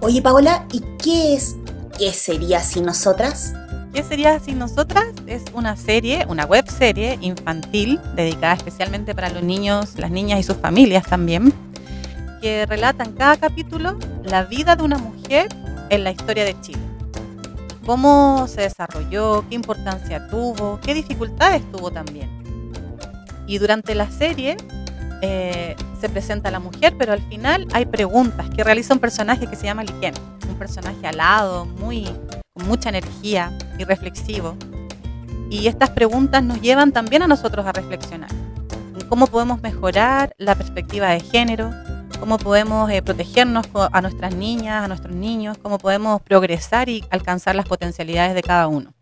Oye, 0.00 0.20
Paola, 0.20 0.66
¿y 0.70 0.82
qué 1.02 1.34
es, 1.34 1.56
qué 1.98 2.12
sería 2.12 2.60
sin 2.60 2.84
nosotras? 2.84 3.54
¿Qué 3.94 4.02
sería 4.02 4.40
sin 4.40 4.58
nosotras? 4.58 5.06
Es 5.26 5.44
una 5.52 5.76
serie, 5.76 6.26
una 6.28 6.44
web 6.44 6.68
serie 6.68 7.16
infantil 7.20 8.00
dedicada 8.16 8.54
especialmente 8.54 9.14
para 9.14 9.28
los 9.28 9.42
niños, 9.42 9.98
las 9.98 10.10
niñas 10.10 10.40
y 10.40 10.42
sus 10.42 10.56
familias 10.56 11.06
también, 11.06 11.54
que 12.42 12.66
relata 12.66 13.04
en 13.04 13.12
cada 13.12 13.36
capítulo 13.36 13.96
la 14.24 14.42
vida 14.42 14.74
de 14.74 14.82
una 14.82 14.98
mujer 14.98 15.46
en 15.90 16.04
la 16.04 16.10
historia 16.10 16.44
de 16.44 16.60
Chile. 16.60 16.80
Cómo 17.86 18.46
se 18.48 18.62
desarrolló, 18.62 19.44
qué 19.48 19.54
importancia 19.54 20.26
tuvo, 20.28 20.80
qué 20.84 20.92
dificultades 20.92 21.62
tuvo 21.70 21.90
también. 21.90 22.28
Y 23.46 23.58
durante 23.58 23.94
la 23.94 24.10
serie 24.10 24.56
eh, 25.22 25.76
se 26.00 26.08
presenta 26.08 26.50
la 26.50 26.60
mujer, 26.60 26.94
pero 26.98 27.12
al 27.12 27.22
final 27.22 27.66
hay 27.72 27.86
preguntas 27.86 28.48
que 28.50 28.64
realiza 28.64 28.94
un 28.94 29.00
personaje 29.00 29.46
que 29.46 29.56
se 29.56 29.64
llama 29.64 29.84
Liken, 29.84 30.14
un 30.48 30.58
personaje 30.58 31.06
alado, 31.06 31.66
muy, 31.66 32.04
con 32.52 32.66
mucha 32.66 32.88
energía 32.88 33.56
y 33.78 33.84
reflexivo. 33.84 34.56
Y 35.50 35.68
estas 35.68 35.90
preguntas 35.90 36.42
nos 36.42 36.60
llevan 36.60 36.92
también 36.92 37.22
a 37.22 37.26
nosotros 37.26 37.64
a 37.66 37.72
reflexionar 37.72 38.30
cómo 39.08 39.26
podemos 39.26 39.62
mejorar 39.62 40.34
la 40.38 40.54
perspectiva 40.54 41.10
de 41.10 41.20
género, 41.20 41.70
cómo 42.18 42.38
podemos 42.38 42.90
eh, 42.90 43.02
protegernos 43.02 43.66
a 43.74 44.00
nuestras 44.00 44.34
niñas, 44.34 44.84
a 44.84 44.88
nuestros 44.88 45.14
niños, 45.14 45.58
cómo 45.58 45.78
podemos 45.78 46.22
progresar 46.22 46.88
y 46.88 47.04
alcanzar 47.10 47.54
las 47.54 47.66
potencialidades 47.66 48.34
de 48.34 48.42
cada 48.42 48.66
uno. 48.66 48.92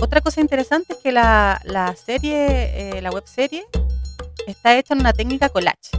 Otra 0.00 0.20
cosa 0.20 0.40
interesante 0.40 0.94
es 0.94 0.98
que 1.00 1.12
la, 1.12 1.60
la 1.64 1.94
serie, 1.94 2.96
eh, 2.96 3.02
la 3.02 3.10
web 3.10 3.24
serie, 3.26 3.64
está 4.46 4.76
hecha 4.78 4.94
en 4.94 5.00
una 5.00 5.12
técnica 5.12 5.48
collage. 5.48 5.90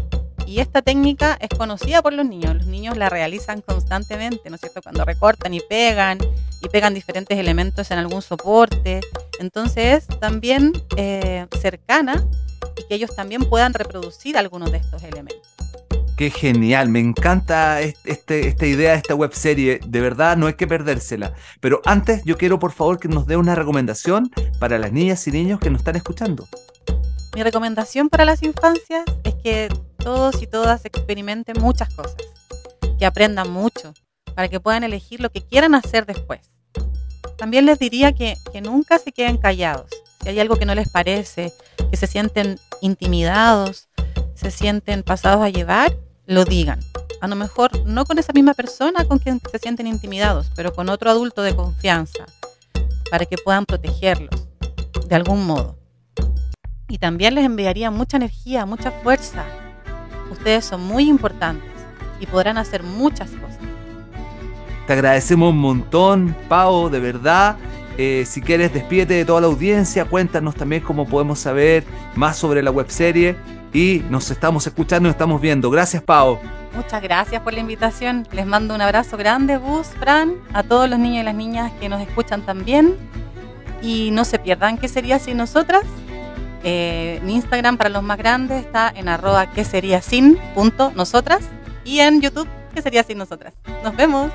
Y 0.47 0.59
esta 0.59 0.81
técnica 0.81 1.37
es 1.39 1.49
conocida 1.57 2.01
por 2.01 2.11
los 2.11 2.25
niños. 2.25 2.55
Los 2.55 2.65
niños 2.65 2.97
la 2.97 3.07
realizan 3.07 3.61
constantemente, 3.61 4.49
¿no 4.49 4.55
es 4.55 4.61
cierto? 4.61 4.81
Cuando 4.81 5.05
recortan 5.05 5.53
y 5.53 5.61
pegan 5.61 6.17
y 6.61 6.67
pegan 6.67 6.93
diferentes 6.93 7.37
elementos 7.37 7.89
en 7.91 7.99
algún 7.99 8.21
soporte. 8.21 8.99
Entonces 9.39 10.09
es 10.09 10.19
también 10.19 10.73
eh, 10.97 11.47
cercana 11.61 12.25
y 12.77 12.85
que 12.87 12.95
ellos 12.95 13.15
también 13.15 13.43
puedan 13.45 13.73
reproducir 13.73 14.37
algunos 14.37 14.71
de 14.73 14.79
estos 14.79 15.01
elementos. 15.03 15.39
Qué 16.17 16.29
genial, 16.29 16.89
me 16.89 16.99
encanta 16.99 17.79
est- 17.81 18.05
este, 18.05 18.47
esta 18.49 18.65
idea 18.65 18.91
de 18.91 18.97
esta 18.97 19.15
web 19.15 19.33
serie. 19.33 19.79
De 19.87 20.01
verdad, 20.01 20.35
no 20.35 20.47
hay 20.47 20.55
que 20.55 20.67
perdérsela. 20.67 21.33
Pero 21.61 21.81
antes, 21.85 22.23
yo 22.25 22.37
quiero 22.37 22.59
por 22.59 22.73
favor 22.73 22.99
que 22.99 23.07
nos 23.07 23.25
dé 23.25 23.37
una 23.37 23.55
recomendación 23.55 24.29
para 24.59 24.77
las 24.77 24.91
niñas 24.91 25.25
y 25.27 25.31
niños 25.31 25.59
que 25.59 25.69
nos 25.69 25.79
están 25.79 25.95
escuchando. 25.95 26.47
Mi 27.33 27.43
recomendación 27.43 28.09
para 28.09 28.25
las 28.25 28.43
infancias 28.43 29.05
es 29.23 29.35
que 29.35 29.69
todos 29.97 30.41
y 30.41 30.47
todas 30.47 30.83
experimenten 30.83 31.61
muchas 31.61 31.93
cosas, 31.93 32.17
que 32.99 33.05
aprendan 33.05 33.49
mucho, 33.49 33.93
para 34.35 34.49
que 34.49 34.59
puedan 34.59 34.83
elegir 34.83 35.21
lo 35.21 35.31
que 35.31 35.41
quieran 35.41 35.73
hacer 35.73 36.05
después. 36.05 36.41
También 37.37 37.65
les 37.65 37.79
diría 37.79 38.11
que, 38.11 38.35
que 38.51 38.61
nunca 38.61 38.99
se 38.99 39.13
queden 39.13 39.37
callados. 39.37 39.89
Si 40.21 40.29
hay 40.29 40.39
algo 40.39 40.57
que 40.57 40.65
no 40.65 40.75
les 40.75 40.89
parece, 40.89 41.53
que 41.89 41.97
se 41.97 42.05
sienten 42.05 42.59
intimidados, 42.81 43.87
se 44.35 44.51
sienten 44.51 45.03
pasados 45.03 45.41
a 45.41 45.49
llevar, 45.49 45.97
lo 46.25 46.43
digan. 46.43 46.79
A 47.21 47.27
lo 47.27 47.35
mejor 47.35 47.85
no 47.85 48.05
con 48.05 48.19
esa 48.19 48.33
misma 48.33 48.53
persona 48.53 49.05
con 49.05 49.19
quien 49.19 49.39
se 49.51 49.59
sienten 49.59 49.87
intimidados, 49.87 50.51
pero 50.55 50.73
con 50.73 50.89
otro 50.89 51.09
adulto 51.09 51.43
de 51.43 51.55
confianza, 51.55 52.25
para 53.09 53.25
que 53.25 53.37
puedan 53.37 53.65
protegerlos 53.65 54.47
de 55.07 55.15
algún 55.15 55.45
modo. 55.45 55.80
Y 56.91 56.97
también 56.97 57.35
les 57.35 57.45
enviaría 57.45 57.89
mucha 57.89 58.17
energía, 58.17 58.65
mucha 58.65 58.91
fuerza. 58.91 59.45
Ustedes 60.29 60.65
son 60.65 60.81
muy 60.81 61.07
importantes 61.07 61.71
y 62.19 62.25
podrán 62.25 62.57
hacer 62.57 62.83
muchas 62.83 63.29
cosas. 63.31 63.59
Te 64.87 64.91
agradecemos 64.91 65.51
un 65.51 65.59
montón, 65.59 66.35
Pau, 66.49 66.89
de 66.89 66.99
verdad. 66.99 67.55
Eh, 67.97 68.25
si 68.27 68.41
quieres, 68.41 68.73
despídete 68.73 69.13
de 69.13 69.23
toda 69.23 69.39
la 69.39 69.47
audiencia, 69.47 70.03
cuéntanos 70.03 70.53
también 70.53 70.81
cómo 70.81 71.07
podemos 71.07 71.39
saber 71.39 71.85
más 72.15 72.35
sobre 72.35 72.61
la 72.61 72.71
webserie 72.71 73.37
y 73.71 74.03
nos 74.09 74.29
estamos 74.29 74.67
escuchando 74.67 75.07
y 75.07 75.11
nos 75.11 75.15
estamos 75.15 75.39
viendo. 75.39 75.69
Gracias, 75.69 76.03
Pau. 76.03 76.39
Muchas 76.75 77.01
gracias 77.01 77.41
por 77.41 77.53
la 77.53 77.61
invitación. 77.61 78.27
Les 78.33 78.45
mando 78.45 78.75
un 78.75 78.81
abrazo 78.81 79.15
grande, 79.15 79.55
Bus, 79.57 79.87
Fran, 79.97 80.33
a 80.51 80.63
todos 80.63 80.89
los 80.89 80.99
niños 80.99 81.21
y 81.21 81.23
las 81.23 81.35
niñas 81.35 81.71
que 81.79 81.87
nos 81.87 82.01
escuchan 82.01 82.41
también. 82.41 82.97
Y 83.81 84.11
no 84.11 84.25
se 84.25 84.39
pierdan 84.39 84.77
qué 84.77 84.89
sería 84.89 85.19
sin 85.19 85.37
nosotras. 85.37 85.85
Eh, 86.63 87.19
en 87.21 87.29
Instagram 87.29 87.77
para 87.77 87.89
los 87.89 88.03
más 88.03 88.17
grandes 88.17 88.65
está 88.65 88.91
en 88.95 89.09
arroba 89.09 89.51
que 89.51 89.63
sería 89.63 90.01
sin 90.01 90.37
punto 90.53 90.91
nosotras 90.95 91.41
y 91.83 91.99
en 91.99 92.21
YouTube 92.21 92.47
qué 92.73 92.81
sería 92.81 93.03
sin 93.03 93.17
nosotras. 93.17 93.53
Nos 93.83 93.95
vemos. 93.95 94.31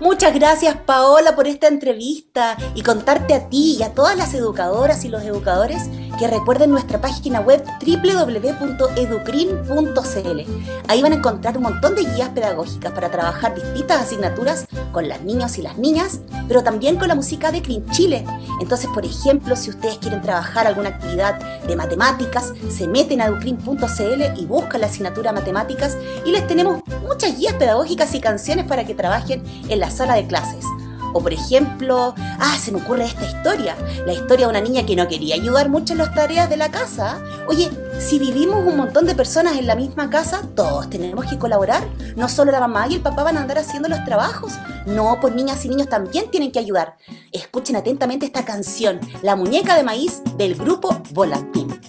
Muchas 0.00 0.32
gracias 0.32 0.76
Paola 0.76 1.34
por 1.34 1.48
esta 1.48 1.66
entrevista 1.66 2.56
y 2.76 2.82
contarte 2.82 3.34
a 3.34 3.48
ti 3.48 3.78
y 3.80 3.82
a 3.82 3.94
todas 3.94 4.16
las 4.16 4.32
educadoras 4.32 5.04
y 5.04 5.08
los 5.08 5.24
educadores 5.24 5.90
que 6.18 6.28
recuerden 6.28 6.70
nuestra 6.70 7.00
página 7.00 7.40
web 7.40 7.64
www.educrin.cl. 7.80 10.40
Ahí 10.88 11.02
van 11.02 11.12
a 11.12 11.16
encontrar 11.16 11.56
un 11.56 11.62
montón 11.64 11.94
de 11.94 12.02
guías 12.02 12.28
pedagógicas 12.30 12.92
para 12.92 13.10
trabajar 13.10 13.54
distintas 13.54 14.02
asignaturas 14.02 14.66
con 14.92 15.08
las 15.08 15.22
niños 15.22 15.56
y 15.58 15.62
las 15.62 15.78
niñas, 15.78 16.20
pero 16.48 16.64
también 16.64 16.96
con 16.96 17.06
la 17.08 17.14
música 17.14 17.52
de 17.52 17.62
Crin 17.62 17.88
Chile. 17.90 18.24
Entonces, 18.60 18.90
por 18.92 19.04
ejemplo, 19.04 19.54
si 19.54 19.70
ustedes 19.70 19.98
quieren 19.98 20.20
trabajar 20.20 20.66
alguna 20.66 20.88
actividad 20.90 21.38
de 21.62 21.76
matemáticas, 21.76 22.52
se 22.68 22.88
meten 22.88 23.20
a 23.20 23.26
educrin.cl 23.26 24.22
y 24.36 24.46
buscan 24.46 24.80
la 24.80 24.88
asignatura 24.88 25.32
matemáticas 25.32 25.96
y 26.24 26.32
les 26.32 26.44
tenemos 26.46 26.82
muchas 27.02 27.38
guías 27.38 27.54
pedagógicas 27.54 28.14
y 28.14 28.20
canciones 28.20 28.66
para 28.66 28.84
que 28.84 28.94
trabajen 28.94 29.42
en 29.68 29.80
la 29.80 29.87
sala 29.90 30.14
de 30.14 30.26
clases. 30.26 30.64
O 31.12 31.22
por 31.22 31.32
ejemplo, 31.32 32.14
ah, 32.38 32.56
se 32.58 32.70
me 32.70 32.80
ocurre 32.80 33.04
esta 33.04 33.24
historia, 33.24 33.76
la 34.06 34.12
historia 34.12 34.46
de 34.46 34.50
una 34.50 34.60
niña 34.60 34.84
que 34.84 34.94
no 34.94 35.08
quería 35.08 35.36
ayudar 35.36 35.68
mucho 35.68 35.94
en 35.94 35.98
las 35.98 36.14
tareas 36.14 36.50
de 36.50 36.56
la 36.56 36.70
casa. 36.70 37.22
Oye, 37.48 37.70
si 37.98 38.18
vivimos 38.18 38.64
un 38.66 38.76
montón 38.76 39.06
de 39.06 39.14
personas 39.14 39.56
en 39.56 39.66
la 39.66 39.74
misma 39.74 40.10
casa, 40.10 40.42
todos 40.54 40.90
tenemos 40.90 41.24
que 41.26 41.38
colaborar. 41.38 41.82
No 42.16 42.28
solo 42.28 42.52
la 42.52 42.60
mamá 42.60 42.86
y 42.88 42.94
el 42.94 43.00
papá 43.00 43.22
van 43.22 43.36
a 43.36 43.40
andar 43.40 43.58
haciendo 43.58 43.88
los 43.88 44.04
trabajos. 44.04 44.52
No, 44.86 45.18
pues 45.20 45.34
niñas 45.34 45.64
y 45.64 45.68
niños 45.68 45.88
también 45.88 46.30
tienen 46.30 46.52
que 46.52 46.58
ayudar. 46.58 46.96
Escuchen 47.32 47.76
atentamente 47.76 48.26
esta 48.26 48.44
canción, 48.44 49.00
La 49.22 49.34
muñeca 49.34 49.76
de 49.76 49.82
maíz 49.82 50.22
del 50.36 50.54
grupo 50.54 51.00
Volantín. 51.12 51.80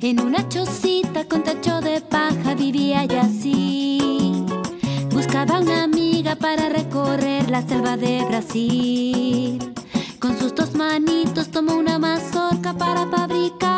En 0.00 0.20
una 0.20 0.48
chocita 0.48 1.28
con 1.28 1.44
techo 1.44 1.80
de 1.80 2.00
paja 2.00 2.54
vivía 2.54 3.06
una 5.44 5.82
amiga 5.82 6.36
para 6.36 6.68
recorrer 6.68 7.50
la 7.50 7.62
selva 7.62 7.96
de 7.96 8.24
Brasil. 8.28 9.58
Con 10.20 10.38
sus 10.38 10.54
dos 10.54 10.72
manitos 10.76 11.48
tomó 11.48 11.74
una 11.74 11.98
mazorca 11.98 12.72
para 12.74 13.06
fabricar. 13.08 13.71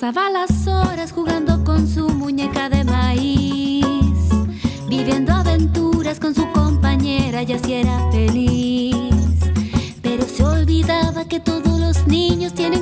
Pasaba 0.00 0.30
las 0.30 0.66
horas 0.66 1.12
jugando 1.12 1.62
con 1.62 1.86
su 1.86 2.08
muñeca 2.08 2.70
de 2.70 2.84
maíz, 2.84 3.84
viviendo 4.88 5.30
aventuras 5.30 6.18
con 6.18 6.34
su 6.34 6.50
compañera 6.52 7.42
y 7.42 7.52
así 7.52 7.74
era 7.74 8.10
feliz. 8.10 9.36
Pero 10.00 10.24
se 10.24 10.42
olvidaba 10.42 11.26
que 11.26 11.38
todos 11.38 11.78
los 11.78 12.06
niños 12.06 12.54
tienen 12.54 12.79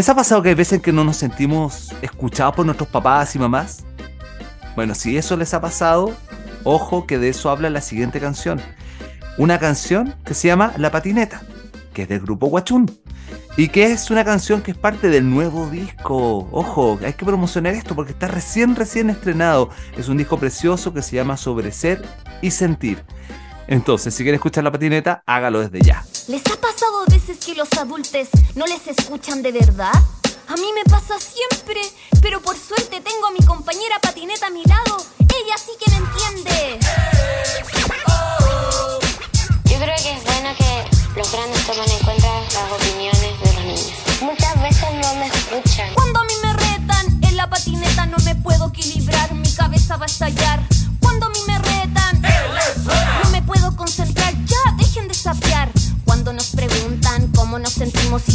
¿Les 0.00 0.08
ha 0.08 0.14
pasado 0.14 0.42
que 0.42 0.48
hay 0.48 0.54
veces 0.54 0.80
que 0.80 0.94
no 0.94 1.04
nos 1.04 1.18
sentimos 1.18 1.94
escuchados 2.00 2.56
por 2.56 2.64
nuestros 2.64 2.88
papás 2.88 3.36
y 3.36 3.38
mamás? 3.38 3.84
Bueno, 4.74 4.94
si 4.94 5.18
eso 5.18 5.36
les 5.36 5.52
ha 5.52 5.60
pasado, 5.60 6.16
ojo 6.64 7.06
que 7.06 7.18
de 7.18 7.28
eso 7.28 7.50
habla 7.50 7.68
la 7.68 7.82
siguiente 7.82 8.18
canción. 8.18 8.62
Una 9.36 9.58
canción 9.58 10.14
que 10.24 10.32
se 10.32 10.48
llama 10.48 10.72
La 10.78 10.90
Patineta, 10.90 11.42
que 11.92 12.04
es 12.04 12.08
del 12.08 12.20
grupo 12.20 12.46
Guachún. 12.46 12.90
Y 13.58 13.68
que 13.68 13.92
es 13.92 14.10
una 14.10 14.24
canción 14.24 14.62
que 14.62 14.70
es 14.70 14.76
parte 14.78 15.10
del 15.10 15.28
nuevo 15.28 15.68
disco. 15.68 16.48
Ojo, 16.50 16.98
hay 17.04 17.12
que 17.12 17.26
promocionar 17.26 17.74
esto 17.74 17.94
porque 17.94 18.12
está 18.12 18.26
recién, 18.26 18.76
recién 18.76 19.10
estrenado. 19.10 19.68
Es 19.98 20.08
un 20.08 20.16
disco 20.16 20.38
precioso 20.38 20.94
que 20.94 21.02
se 21.02 21.16
llama 21.16 21.36
Sobre 21.36 21.72
Ser 21.72 22.02
y 22.40 22.52
Sentir. 22.52 23.04
Entonces, 23.66 24.14
si 24.14 24.22
quiere 24.22 24.36
escuchar 24.36 24.64
la 24.64 24.72
patineta, 24.72 25.22
hágalo 25.26 25.60
desde 25.60 25.82
ya. 25.82 26.02
¿Les 26.80 26.88
ha 26.88 26.92
pasado 26.92 27.04
a 27.06 27.10
veces 27.10 27.44
que 27.44 27.54
los 27.54 27.70
adultos 27.74 28.28
no 28.54 28.66
les 28.66 28.86
escuchan 28.86 29.42
de 29.42 29.52
verdad? 29.52 29.92
A 30.48 30.54
mí 30.54 30.66
me 30.74 30.82
pasa 30.90 31.14
siempre, 31.18 31.78
pero 32.22 32.40
por 32.40 32.56
suerte 32.56 33.02
tengo 33.02 33.26
a 33.26 33.32
mi 33.32 33.44
compañera 33.44 33.98
patineta 34.00 34.46
a 34.46 34.50
mi 34.50 34.64
lado. 34.64 34.96
Ella 35.18 35.58
sí 35.58 35.72
que 35.78 35.90
me 35.90 35.98
entiende. 35.98 36.78
Yo 39.64 39.76
creo 39.76 39.96
que 39.96 40.12
es 40.12 40.24
bueno 40.24 40.56
que 40.56 41.18
los 41.18 41.30
grandes 41.30 41.66
tomen 41.66 41.90
en 41.90 41.98
cuenta 41.98 42.28
las 42.40 42.72
opiniones 42.72 43.40
de 43.42 43.52
los 43.52 43.64
niños. 43.64 43.92
Muchas 44.22 44.62
veces 44.62 44.88
no 45.02 45.14
me 45.16 45.26
escuchan. 45.26 45.92
Cuando 45.94 46.20
a 46.20 46.24
mí 46.24 46.34
me 46.42 46.52
retan 46.54 47.24
en 47.24 47.36
la 47.36 47.50
patineta 47.50 48.06
no 48.06 48.16
me 48.24 48.34
puedo 48.36 48.68
equilibrar, 48.68 49.34
mi 49.34 49.52
cabeza 49.52 49.98
va 49.98 50.04
a 50.04 50.06
estallar. 50.06 50.60
Cuando 51.00 51.26
a 51.26 51.28
mí 51.28 51.40
me 51.46 51.58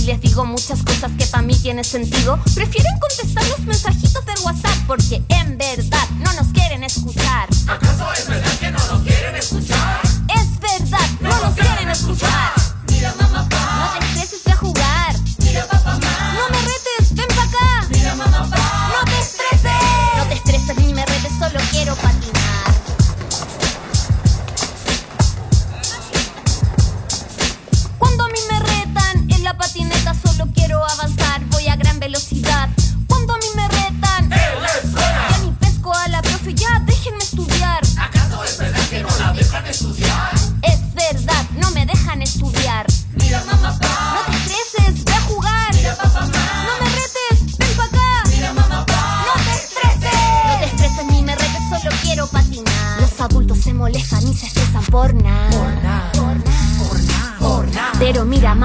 les 0.06 0.22
digo 0.22 0.46
muchas 0.46 0.84
cosas 0.84 1.12
que 1.18 1.26
para 1.26 1.42
mí 1.42 1.56
tienen 1.56 1.84
sentido, 1.84 2.40
prefieren 2.54 2.94
contestar 3.00 3.44
los 3.50 3.60
mensajitos 3.62 4.24
del 4.26 4.38
WhatsApp 4.44 4.78
porque 4.86 5.24
en 5.30 5.58
verdad 5.58 5.95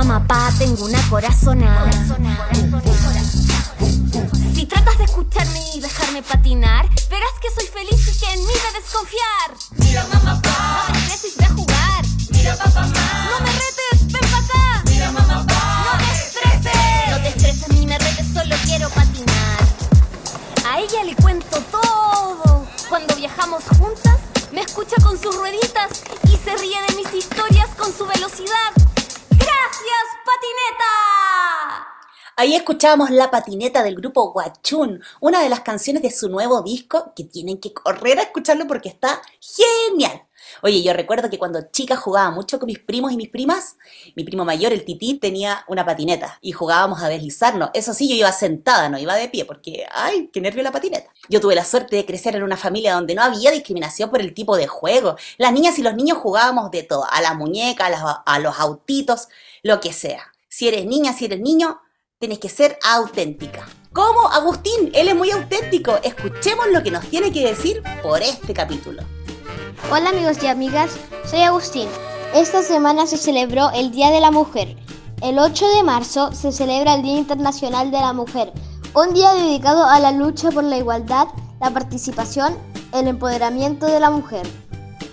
mamá, 0.05 0.27
pa, 0.27 0.51
tengo 0.59 0.85
una 0.85 1.01
corazonada. 1.11 1.91
Si 4.55 4.67
tratas 4.67 4.99
de 4.99 5.05
escucharme 5.05 5.61
y 5.75 5.81
dejarme 5.81 6.23
patinar, 6.23 6.89
verás 7.11 7.35
que 7.43 7.51
soy 7.55 7.67
feliz 7.67 8.09
y 8.09 8.19
que 8.19 8.33
en 8.33 8.41
mí 8.41 8.53
debes 8.67 8.91
confiar. 8.91 9.60
Ahí 32.41 32.55
escuchábamos 32.55 33.11
La 33.11 33.31
Patineta 33.31 33.83
del 33.83 33.97
grupo 33.97 34.33
Guachún, 34.33 35.03
una 35.21 35.43
de 35.43 35.51
las 35.51 35.61
canciones 35.61 36.01
de 36.01 36.11
su 36.11 36.31
nuevo 36.31 36.63
disco 36.63 37.13
que 37.15 37.25
tienen 37.25 37.61
que 37.61 37.75
correr 37.75 38.19
a 38.19 38.23
escucharlo 38.23 38.67
porque 38.67 38.89
está 38.89 39.21
genial. 39.39 40.23
Oye, 40.63 40.83
yo 40.83 40.95
recuerdo 40.95 41.29
que 41.29 41.39
cuando 41.39 41.61
chica 41.71 41.97
jugaba 41.97 42.31
mucho 42.31 42.59
con 42.59 42.69
mis 42.69 42.79
primos 42.79 43.13
y 43.13 43.19
mis 43.19 43.29
primas, 43.29 43.77
mi 44.17 44.25
primo 44.25 44.47
mayor, 44.47 44.73
el 44.73 44.87
tití, 44.87 45.19
tenía 45.19 45.67
una 45.69 45.85
patineta 45.85 46.39
y 46.41 46.53
jugábamos 46.53 47.03
a 47.03 47.11
deslizarnos. 47.11 47.69
Eso 47.75 47.93
sí, 47.93 48.09
yo 48.09 48.15
iba 48.15 48.33
sentada, 48.33 48.89
no 48.89 48.97
iba 48.97 49.17
de 49.17 49.29
pie, 49.29 49.45
porque, 49.45 49.85
ay, 49.93 50.31
qué 50.33 50.41
nervio 50.41 50.63
la 50.63 50.73
patineta. 50.73 51.13
Yo 51.29 51.43
tuve 51.43 51.55
la 51.55 51.67
suerte 51.67 51.97
de 51.97 52.07
crecer 52.07 52.37
en 52.37 52.43
una 52.43 52.57
familia 52.57 52.95
donde 52.95 53.15
no 53.15 53.23
había 53.23 53.51
discriminación 53.51 54.09
por 54.09 54.23
el 54.23 54.33
tipo 54.33 54.57
de 54.57 54.67
juego. 54.67 55.17
Las 55.37 55.53
niñas 55.53 55.79
y 55.79 55.83
los 55.83 55.95
niños 55.95 56.17
jugábamos 56.17 56.71
de 56.71 56.85
todo, 56.85 57.05
a 57.11 57.21
la 57.21 57.35
muñeca, 57.35 57.89
a, 57.89 58.23
a 58.25 58.39
los 58.39 58.59
autitos, 58.59 59.29
lo 59.63 59.79
que 59.79 59.93
sea. 59.93 60.33
Si 60.49 60.69
eres 60.69 60.87
niña, 60.87 61.13
si 61.13 61.27
eres 61.27 61.41
niño, 61.41 61.83
tienes 62.21 62.39
que 62.39 62.51
ser 62.51 62.79
auténtica. 62.87 63.67
¿Cómo? 63.95 64.29
Agustín, 64.29 64.91
él 64.93 65.09
es 65.09 65.17
muy 65.17 65.31
auténtico. 65.31 65.99
Escuchemos 66.05 66.67
lo 66.71 66.83
que 66.83 66.91
nos 66.91 67.07
tiene 67.07 67.33
que 67.33 67.47
decir 67.47 67.83
por 68.03 68.21
este 68.21 68.53
capítulo. 68.53 69.03
Hola 69.91 70.11
amigos 70.11 70.37
y 70.43 70.47
amigas, 70.47 70.91
soy 71.25 71.41
Agustín. 71.41 71.89
Esta 72.35 72.63
semana 72.63 73.07
se 73.07 73.17
celebró 73.17 73.71
el 73.71 73.91
Día 73.91 74.11
de 74.11 74.21
la 74.21 74.31
Mujer. 74.31 74.77
El 75.23 75.39
8 75.39 75.67
de 75.77 75.83
marzo 75.83 76.31
se 76.33 76.53
celebra 76.53 76.97
el 76.97 77.03
Día 77.03 77.17
Internacional 77.17 77.91
de 77.91 78.01
la 78.01 78.13
Mujer, 78.13 78.53
un 78.95 79.15
día 79.15 79.33
dedicado 79.33 79.87
a 79.87 79.99
la 79.99 80.13
lucha 80.13 80.51
por 80.51 80.65
la 80.65 80.77
igualdad, 80.77 81.29
la 81.59 81.71
participación, 81.71 82.55
el 82.93 83.09
empoderamiento 83.09 83.87
de 83.87 83.99
la 83.99 84.11
mujer 84.11 84.47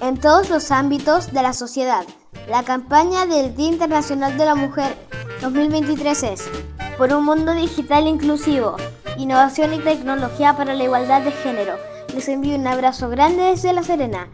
en 0.01 0.19
todos 0.19 0.49
los 0.49 0.71
ámbitos 0.71 1.31
de 1.31 1.41
la 1.41 1.53
sociedad. 1.53 2.05
La 2.47 2.63
campaña 2.63 3.25
del 3.25 3.53
Día 3.57 3.71
Internacional 3.71 4.37
de 4.37 4.45
la 4.45 4.55
Mujer 4.55 4.95
2023 5.41 6.23
es 6.23 6.49
por 6.97 7.11
un 7.13 7.25
mundo 7.25 7.53
digital 7.53 8.07
inclusivo, 8.07 8.77
innovación 9.17 9.73
y 9.73 9.79
tecnología 9.79 10.55
para 10.55 10.73
la 10.73 10.85
igualdad 10.85 11.23
de 11.23 11.31
género. 11.31 11.73
Les 12.13 12.29
envío 12.29 12.55
un 12.55 12.65
abrazo 12.65 13.09
grande 13.09 13.43
desde 13.43 13.73
La 13.73 13.83
Serena. 13.83 14.29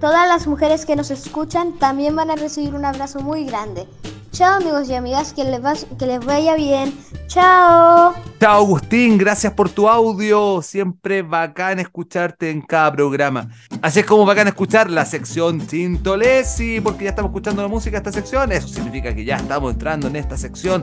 Todas 0.00 0.26
las 0.26 0.48
mujeres 0.48 0.84
que 0.84 0.96
nos 0.96 1.12
escuchan 1.12 1.74
también 1.74 2.16
van 2.16 2.32
a 2.32 2.36
recibir 2.36 2.74
un 2.74 2.84
abrazo 2.84 3.20
muy 3.20 3.44
grande. 3.44 3.86
Chao 4.32 4.56
amigos 4.56 4.88
y 4.88 4.94
amigas, 4.94 5.34
que 5.34 5.44
les, 5.44 5.62
va- 5.62 5.74
que 5.98 6.06
les 6.06 6.24
vaya 6.24 6.56
bien. 6.56 6.92
Chao. 7.26 8.14
Chao 8.40 8.56
Agustín, 8.64 9.16
gracias 9.18 9.52
por 9.52 9.68
tu 9.68 9.88
audio. 9.88 10.62
Siempre 10.62 11.20
bacán 11.22 11.78
escucharte 11.78 12.50
en 12.50 12.62
cada 12.62 12.90
programa. 12.92 13.48
Así 13.82 14.00
es 14.00 14.06
como 14.06 14.24
bacán 14.26 14.48
escuchar 14.48 14.90
la 14.90 15.04
sección 15.04 15.58
Tintolesi, 15.60 16.80
porque 16.80 17.04
ya 17.04 17.10
estamos 17.10 17.28
escuchando 17.30 17.62
la 17.62 17.68
música 17.68 17.92
de 18.00 18.08
esta 18.08 18.12
sección. 18.12 18.50
Eso 18.52 18.68
significa 18.68 19.14
que 19.14 19.24
ya 19.24 19.36
estamos 19.36 19.72
entrando 19.74 20.08
en 20.08 20.16
esta 20.16 20.36
sección 20.38 20.82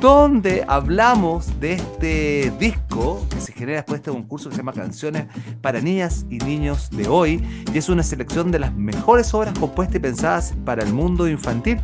donde 0.00 0.64
hablamos 0.68 1.58
de 1.60 1.74
este 1.74 2.52
disco 2.58 3.24
que 3.30 3.40
se 3.40 3.52
genera 3.52 3.78
después 3.78 4.00
de 4.02 4.10
este 4.10 4.20
concurso 4.20 4.48
que 4.48 4.54
se 4.56 4.60
llama 4.62 4.72
Canciones 4.72 5.26
para 5.60 5.80
Niñas 5.80 6.26
y 6.28 6.38
Niños 6.38 6.90
de 6.90 7.08
Hoy. 7.08 7.64
Y 7.72 7.78
es 7.78 7.88
una 7.88 8.02
selección 8.02 8.50
de 8.50 8.58
las 8.58 8.74
mejores 8.74 9.32
obras 9.32 9.56
compuestas 9.58 9.96
y 9.96 10.00
pensadas 10.00 10.54
para 10.64 10.82
el 10.82 10.92
mundo 10.92 11.28
infantil. 11.28 11.80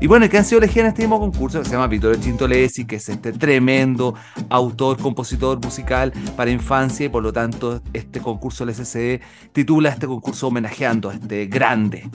Y 0.00 0.06
bueno, 0.06 0.28
que 0.28 0.36
han 0.36 0.44
sido 0.44 0.58
elegidas 0.58 0.84
en 0.84 0.86
este 0.88 1.02
mismo 1.02 1.18
concurso 1.18 1.60
que 1.60 1.64
se 1.64 1.72
llama 1.72 1.86
Vittorio 1.86 2.20
Cintolesi, 2.20 2.84
que 2.84 2.96
es 2.96 3.08
este 3.08 3.32
tremendo 3.32 4.14
autor, 4.50 4.98
compositor 4.98 5.58
musical 5.64 6.12
para 6.36 6.50
infancia 6.50 7.06
y 7.06 7.08
por 7.08 7.22
lo 7.22 7.32
tanto 7.32 7.80
este 7.92 8.20
concurso 8.20 8.66
del 8.66 8.74
SCD 8.74 9.22
titula 9.52 9.90
este 9.90 10.06
concurso 10.06 10.48
homenajeando 10.48 11.10
a 11.10 11.14
este 11.14 11.46
grande. 11.46 12.08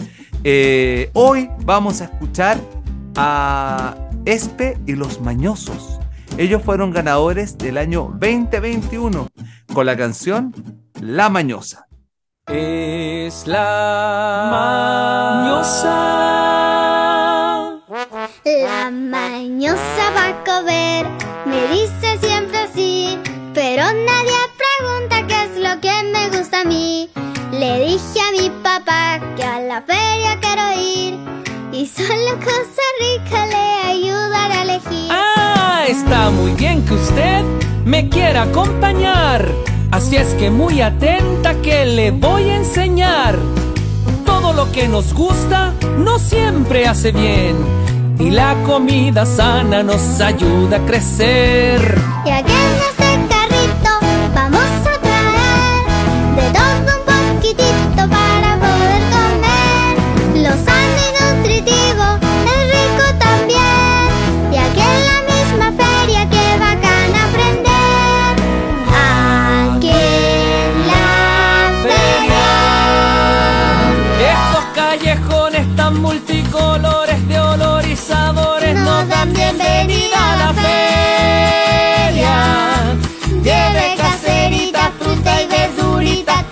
Eh, 0.44 1.10
hoy 1.14 1.50
vamos 1.66 2.02
a 2.02 2.06
escuchar 2.06 2.60
a 3.16 3.96
Espe 4.26 4.78
y 4.86 4.94
los 4.94 5.22
Mañosos. 5.22 6.00
Ellos 6.38 6.62
fueron 6.64 6.92
ganadores 6.92 7.58
del 7.58 7.78
año 7.78 8.12
2021 8.20 9.28
con 9.74 9.86
la 9.86 9.98
canción 9.98 10.54
La 11.02 11.30
Mañosa. 11.30 11.88
Es 12.48 13.46
la 13.46 14.50
mañosa. 15.46 16.59
La 18.50 18.90
mañosa 18.90 20.10
va 20.16 20.30
a 20.30 20.44
comer, 20.44 21.06
me 21.46 21.68
dice 21.68 22.18
siempre 22.20 22.58
así, 22.58 23.20
pero 23.54 23.84
nadie 23.84 24.40
pregunta 24.58 25.28
qué 25.28 25.44
es 25.44 25.64
lo 25.64 25.80
que 25.80 25.92
me 26.12 26.36
gusta 26.36 26.62
a 26.62 26.64
mí. 26.64 27.12
Le 27.52 27.86
dije 27.86 28.20
a 28.20 28.32
mi 28.32 28.50
papá 28.64 29.20
que 29.36 29.44
a 29.44 29.60
la 29.60 29.84
feria 29.84 30.40
quiero 30.42 30.82
ir 30.82 31.20
y 31.72 31.86
solo 31.86 32.40
cosas 32.40 32.90
ricas 33.00 33.50
le 33.50 33.90
ayudan 33.92 34.52
a 34.52 34.64
elegir. 34.64 35.12
Ah, 35.12 35.84
está 35.88 36.32
muy 36.32 36.54
bien 36.54 36.84
que 36.88 36.96
usted 36.96 37.44
me 37.86 38.10
quiera 38.10 38.44
acompañar. 38.44 39.48
Así 39.92 40.16
es 40.16 40.30
que 40.40 40.50
muy 40.50 40.82
atenta 40.82 41.54
que 41.62 41.86
le 41.86 42.10
voy 42.10 42.50
a 42.50 42.56
enseñar. 42.56 43.38
Todo 44.26 44.54
lo 44.54 44.72
que 44.72 44.88
nos 44.88 45.14
gusta 45.14 45.72
no 46.00 46.18
siempre 46.18 46.88
hace 46.88 47.12
bien. 47.12 47.80
Y 48.20 48.32
la 48.32 48.54
comida 48.66 49.26
sana 49.26 49.82
nos 49.82 50.20
ayuda 50.20 50.78
a 50.78 50.86
crecer. 50.86 51.80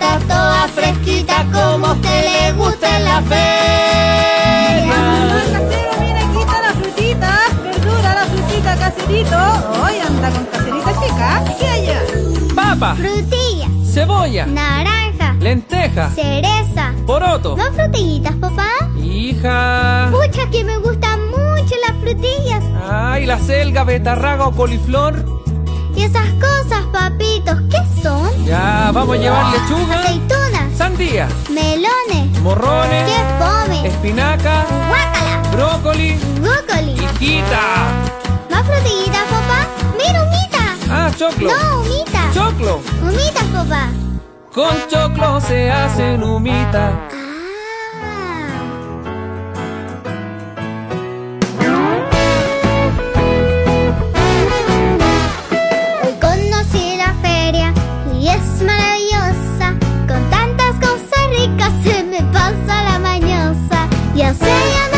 Está 0.08 0.18
toda 0.26 0.68
fresquita 0.68 1.46
como 1.52 1.92
usted 1.92 2.24
le 2.24 2.52
gusta 2.52 2.96
en 2.96 3.04
la 3.04 3.22
feria. 3.22 4.94
Mira, 6.00 6.20
quita 6.32 6.60
la 6.62 6.72
frutita, 6.72 7.38
verdura, 7.62 8.14
la 8.14 8.24
frutita, 8.26 8.76
caserito. 8.76 9.38
Hoy 9.82 9.94
anda 10.06 10.30
con 10.30 10.44
caserita 10.46 10.92
chica. 11.00 11.44
¿Qué 11.58 11.66
hay 11.66 11.86
allá? 11.88 12.00
Papa, 12.54 12.94
Frutilla, 12.96 13.68
cebolla, 13.84 14.46
naranja, 14.46 15.34
lenteja, 15.40 16.10
cereza. 16.10 16.92
poroto. 17.06 17.56
¿No 17.56 17.72
frutillitas, 17.72 18.34
papá? 18.36 18.68
Hija. 19.02 20.08
Pucha, 20.10 20.48
que 20.50 20.64
me 20.64 20.76
gustan 20.78 21.20
mucho 21.30 21.74
las 21.86 21.96
frutillas. 22.00 22.62
Ay, 22.90 23.26
la 23.26 23.38
selga, 23.38 23.84
betarraga 23.84 24.46
o 24.46 24.52
coliflor. 24.52 25.24
Y 25.98 26.04
esas 26.04 26.28
cosas, 26.34 26.84
papitos, 26.92 27.56
¿qué 27.68 28.02
son? 28.02 28.44
Ya, 28.44 28.92
vamos 28.94 29.16
a 29.16 29.20
llevar 29.20 29.52
lechuga, 29.52 29.98
Aceitunas, 30.00 30.76
sandía, 30.76 31.28
melones, 31.50 32.40
morrones, 32.40 33.04
¡Qué 33.10 33.16
fome! 33.44 33.88
espinaca, 33.88 34.64
guácala, 34.88 35.42
brócoli, 35.50 36.14
brócoli. 36.40 36.92
hijita. 36.92 37.60
¿Más 38.48 38.64
frutillitas, 38.64 39.24
papá? 39.24 39.66
¡Mira, 39.98 40.22
humita! 40.22 40.76
Ah, 40.88 41.10
choclo. 41.18 41.50
No, 41.50 41.80
humita. 41.80 42.20
Choclo. 42.32 42.80
Humitas, 43.02 43.44
papá. 43.52 43.88
Con 44.54 44.76
choclo 44.88 45.40
se 45.40 45.68
hacen 45.68 46.22
humita. 46.22 46.92
Mañosa. 64.40 64.88
Y 64.94 64.97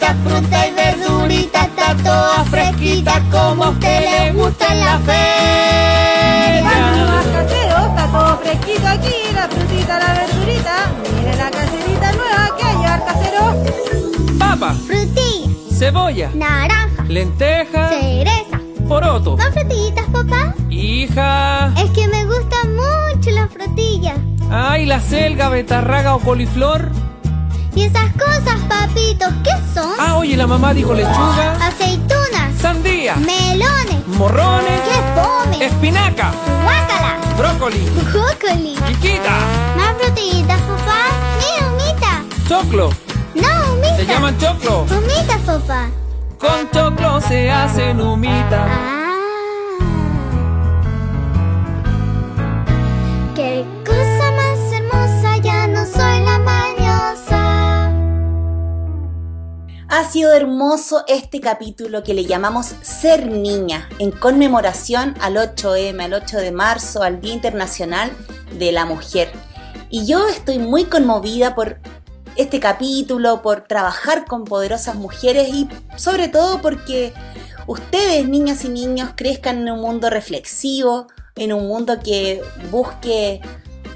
Caserita, 0.00 0.14
fruta 0.24 0.66
y 0.66 0.72
verdurita, 0.74 1.62
está 1.64 1.94
toda 1.96 2.44
fresquita 2.44 3.22
como 3.30 3.64
a 3.64 3.68
usted 3.70 4.00
le 4.00 4.32
gusta 4.32 4.66
en 4.72 4.80
la 4.80 4.98
feria. 5.00 6.62
más 7.06 7.26
casero, 7.26 7.86
está 7.86 8.06
todo 8.10 8.38
fresquito 8.38 8.88
aquí, 8.88 9.14
la 9.34 9.48
frutita, 9.48 9.98
la 9.98 10.12
verdurita. 10.14 10.92
Mire 11.14 11.36
la 11.36 11.50
caserita 11.50 12.12
nueva 12.12 12.56
que 12.56 12.64
hay 12.64 12.84
al 12.84 13.04
casero. 13.04 14.38
Papa, 14.38 14.74
Frutilla, 14.86 15.48
cebolla, 15.78 16.30
naranja, 16.34 17.04
lenteja, 17.08 17.88
cereza. 17.90 18.60
poroto. 18.88 19.36
¿Más 19.36 19.52
frutillitas, 19.52 20.06
papá? 20.06 20.54
Hija. 20.70 21.72
Es 21.76 21.90
que 21.90 22.08
me 22.08 22.24
gustan 22.24 22.74
mucho 22.74 23.30
las 23.30 23.50
frutillas. 23.50 24.16
Ay, 24.50 24.86
la 24.86 25.00
selga, 25.00 25.48
betarraga 25.50 26.14
o 26.14 26.20
coliflor. 26.20 26.90
¿Y 27.74 27.84
esas 27.84 28.10
cosas, 28.12 28.60
papitos, 28.68 29.32
qué 29.44 29.50
son? 29.74 29.92
Ah, 29.98 30.16
oye, 30.16 30.36
la 30.36 30.46
mamá 30.46 30.74
dijo 30.74 30.92
lechuga, 30.92 31.52
Aceitunas, 31.66 32.54
sandía, 32.60 33.16
melones, 33.16 34.06
morrones, 34.08 34.80
¡Qué 34.82 35.20
fome! 35.20 35.64
espinaca, 35.64 36.32
guácala, 36.62 37.16
brócoli, 37.38 37.78
brócoli. 38.12 38.76
chiquita, 38.88 39.30
¿Más 39.76 39.94
frutillitas, 40.00 40.58
papá? 40.60 40.98
Mira, 41.38 41.72
humita. 41.72 42.22
choclo. 42.48 42.90
No, 43.34 43.72
humita. 43.74 43.96
Se 43.96 44.06
llaman 44.06 44.36
choclo. 44.38 44.82
Humitas, 44.82 45.38
papá. 45.46 45.88
Con 46.38 46.70
choclo 46.72 47.20
se 47.20 47.50
hacen 47.50 48.00
humita. 48.00 48.66
Qué 48.66 48.99
Ha 59.92 60.08
sido 60.08 60.32
hermoso 60.32 61.02
este 61.08 61.40
capítulo 61.40 62.04
que 62.04 62.14
le 62.14 62.24
llamamos 62.24 62.74
Ser 62.80 63.26
Niña, 63.26 63.88
en 63.98 64.12
conmemoración 64.12 65.16
al 65.20 65.34
8M, 65.34 66.00
al 66.00 66.14
8 66.14 66.36
de 66.36 66.52
marzo, 66.52 67.02
al 67.02 67.20
Día 67.20 67.34
Internacional 67.34 68.12
de 68.56 68.70
la 68.70 68.86
Mujer. 68.86 69.32
Y 69.88 70.06
yo 70.06 70.28
estoy 70.28 70.60
muy 70.60 70.84
conmovida 70.84 71.56
por 71.56 71.80
este 72.36 72.60
capítulo, 72.60 73.42
por 73.42 73.62
trabajar 73.62 74.26
con 74.26 74.44
poderosas 74.44 74.94
mujeres 74.94 75.48
y 75.48 75.68
sobre 75.96 76.28
todo 76.28 76.62
porque 76.62 77.12
ustedes, 77.66 78.28
niñas 78.28 78.64
y 78.64 78.68
niños, 78.68 79.10
crezcan 79.16 79.58
en 79.58 79.72
un 79.72 79.80
mundo 79.80 80.08
reflexivo, 80.08 81.08
en 81.34 81.52
un 81.52 81.66
mundo 81.66 81.98
que 81.98 82.40
busque 82.70 83.40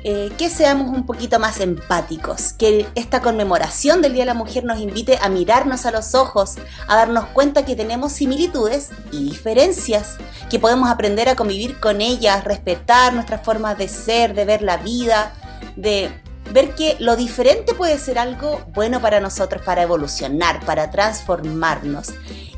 eh, 0.07 0.30
que 0.36 0.50
seamos 0.50 0.94
un 0.94 1.07
poquito 1.07 1.38
más 1.38 1.61
empáticos, 1.61 2.52
que 2.52 2.86
esta 2.94 3.22
conmemoración 3.22 4.02
del 4.02 4.12
Día 4.12 4.24
de 4.24 4.26
la 4.26 4.34
Mujer 4.34 4.62
nos 4.62 4.78
invite 4.78 5.18
a 5.22 5.30
mirarnos 5.30 5.86
a 5.86 5.90
los 5.90 6.14
ojos, 6.14 6.57
a 6.86 6.96
darnos 6.96 7.24
cuenta 7.28 7.64
que 7.64 7.74
tenemos 7.74 8.12
similitudes 8.12 8.90
y 9.12 9.24
diferencias, 9.24 10.16
que 10.50 10.59
podemos 10.59 10.90
aprender 10.90 11.30
a 11.30 11.36
convivir 11.36 11.80
con 11.80 12.02
ellas, 12.02 12.44
respetar 12.44 13.14
nuestras 13.14 13.42
formas 13.42 13.78
de 13.78 13.88
ser, 13.88 14.34
de 14.34 14.44
ver 14.44 14.61
la 14.61 14.76
vida, 14.76 15.32
de 15.74 16.11
ver 16.52 16.74
que 16.74 16.96
lo 16.98 17.16
diferente 17.16 17.72
puede 17.72 17.98
ser 17.98 18.18
algo 18.18 18.61
bueno 18.74 19.00
para 19.00 19.20
nosotros, 19.20 19.62
para 19.62 19.84
evolucionar, 19.84 20.62
para 20.66 20.90
transformarnos 20.90 22.12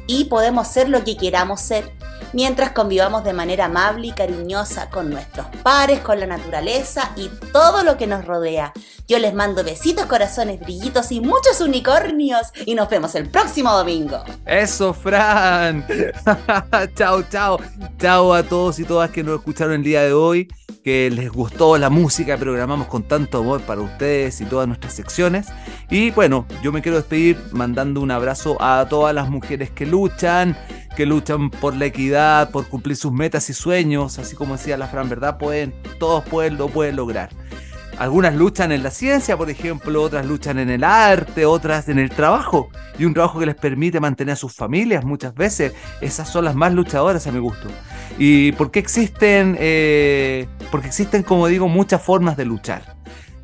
y 0.06 0.24
podemos 0.24 0.68
ser 0.68 0.88
lo 0.88 1.04
que 1.04 1.16
queramos 1.16 1.60
ser 1.60 1.92
mientras 2.32 2.70
convivamos 2.72 3.24
de 3.24 3.32
manera 3.32 3.66
amable 3.66 4.08
y 4.08 4.12
cariñosa 4.12 4.90
con 4.90 5.10
nuestros 5.10 5.46
pares, 5.62 6.00
con 6.00 6.20
la 6.20 6.26
naturaleza 6.26 7.12
y 7.16 7.28
todo 7.52 7.82
lo 7.82 7.96
que 7.96 8.06
nos 8.06 8.24
rodea. 8.24 8.72
Yo 9.08 9.18
les 9.18 9.34
mando 9.34 9.62
besitos, 9.62 10.06
corazones, 10.06 10.60
brillitos 10.60 11.12
y 11.12 11.20
muchos 11.20 11.60
unicornios 11.60 12.52
y 12.64 12.74
nos 12.74 12.88
vemos 12.90 13.14
el 13.14 13.30
próximo 13.30 13.72
domingo. 13.72 14.22
Eso, 14.44 14.92
Fran. 14.92 15.86
chao, 16.94 17.22
chao. 17.22 17.58
Chao 17.98 18.34
a 18.34 18.42
todos 18.42 18.78
y 18.78 18.84
todas 18.84 19.10
que 19.10 19.22
nos 19.22 19.38
escucharon 19.38 19.74
el 19.74 19.82
día 19.82 20.02
de 20.02 20.12
hoy, 20.12 20.48
que 20.86 21.10
les 21.10 21.32
gustó 21.32 21.76
la 21.78 21.90
música 21.90 22.36
programamos 22.36 22.86
con 22.86 23.02
tanto 23.02 23.38
amor 23.38 23.60
para 23.62 23.80
ustedes 23.80 24.40
y 24.40 24.44
todas 24.44 24.68
nuestras 24.68 24.94
secciones. 24.94 25.48
Y 25.90 26.12
bueno, 26.12 26.46
yo 26.62 26.70
me 26.70 26.80
quiero 26.80 26.96
despedir 26.96 27.36
mandando 27.50 28.00
un 28.00 28.12
abrazo 28.12 28.56
a 28.62 28.86
todas 28.88 29.12
las 29.12 29.28
mujeres 29.28 29.72
que 29.72 29.84
luchan, 29.84 30.56
que 30.94 31.04
luchan 31.04 31.50
por 31.50 31.74
la 31.74 31.86
equidad, 31.86 32.52
por 32.52 32.68
cumplir 32.68 32.94
sus 32.94 33.10
metas 33.10 33.50
y 33.50 33.52
sueños, 33.52 34.20
así 34.20 34.36
como 34.36 34.56
decía 34.56 34.76
la 34.76 34.86
Fran, 34.86 35.08
¿verdad? 35.08 35.38
Pueden, 35.38 35.74
todos 35.98 36.22
pueden, 36.22 36.56
lo 36.56 36.68
pueden 36.68 36.94
lograr. 36.94 37.30
Algunas 37.98 38.36
luchan 38.36 38.70
en 38.70 38.84
la 38.84 38.92
ciencia, 38.92 39.36
por 39.36 39.50
ejemplo, 39.50 40.00
otras 40.00 40.24
luchan 40.24 40.60
en 40.60 40.70
el 40.70 40.84
arte, 40.84 41.46
otras 41.46 41.88
en 41.88 41.98
el 41.98 42.10
trabajo. 42.10 42.68
Y 42.96 43.06
un 43.06 43.14
trabajo 43.14 43.40
que 43.40 43.46
les 43.46 43.56
permite 43.56 43.98
mantener 43.98 44.34
a 44.34 44.36
sus 44.36 44.54
familias 44.54 45.04
muchas 45.04 45.34
veces. 45.34 45.72
Esas 46.00 46.28
son 46.28 46.44
las 46.44 46.54
más 46.54 46.72
luchadoras 46.72 47.26
a 47.26 47.32
mi 47.32 47.40
gusto. 47.40 47.68
¿Y 48.18 48.52
por 48.52 48.70
qué 48.70 48.78
existen? 48.78 49.56
eh, 49.58 50.46
porque 50.70 50.88
existen, 50.88 51.22
como 51.22 51.46
digo, 51.46 51.68
muchas 51.68 52.02
formas 52.02 52.36
de 52.36 52.44
luchar. 52.44 52.96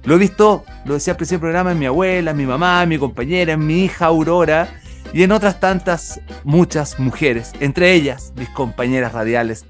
Lo 0.05 0.17
he 0.17 0.19
visto, 0.19 0.65
lo 0.85 0.95
decía 0.95 1.13
al 1.13 1.17
principio 1.17 1.39
del 1.39 1.53
programa, 1.53 1.73
en 1.73 1.79
mi 1.79 1.87
abuela, 1.87 2.33
en 2.33 2.37
mi 2.37 2.47
mamá, 2.47 2.83
en 2.83 2.89
mi 2.89 2.99
compañera, 2.99 3.53
en 3.53 3.65
mi 3.65 3.85
hija 3.85 4.07
Aurora 4.07 4.69
y 5.13 5.23
en 5.23 5.33
otras 5.33 5.61
tantas, 5.61 6.21
muchas 6.45 6.99
mujeres. 6.99 7.53
Entre 7.61 7.93
ellas, 7.93 8.33
mis 8.37 8.49
compañeras 8.49 9.13
radiales, 9.13 9.65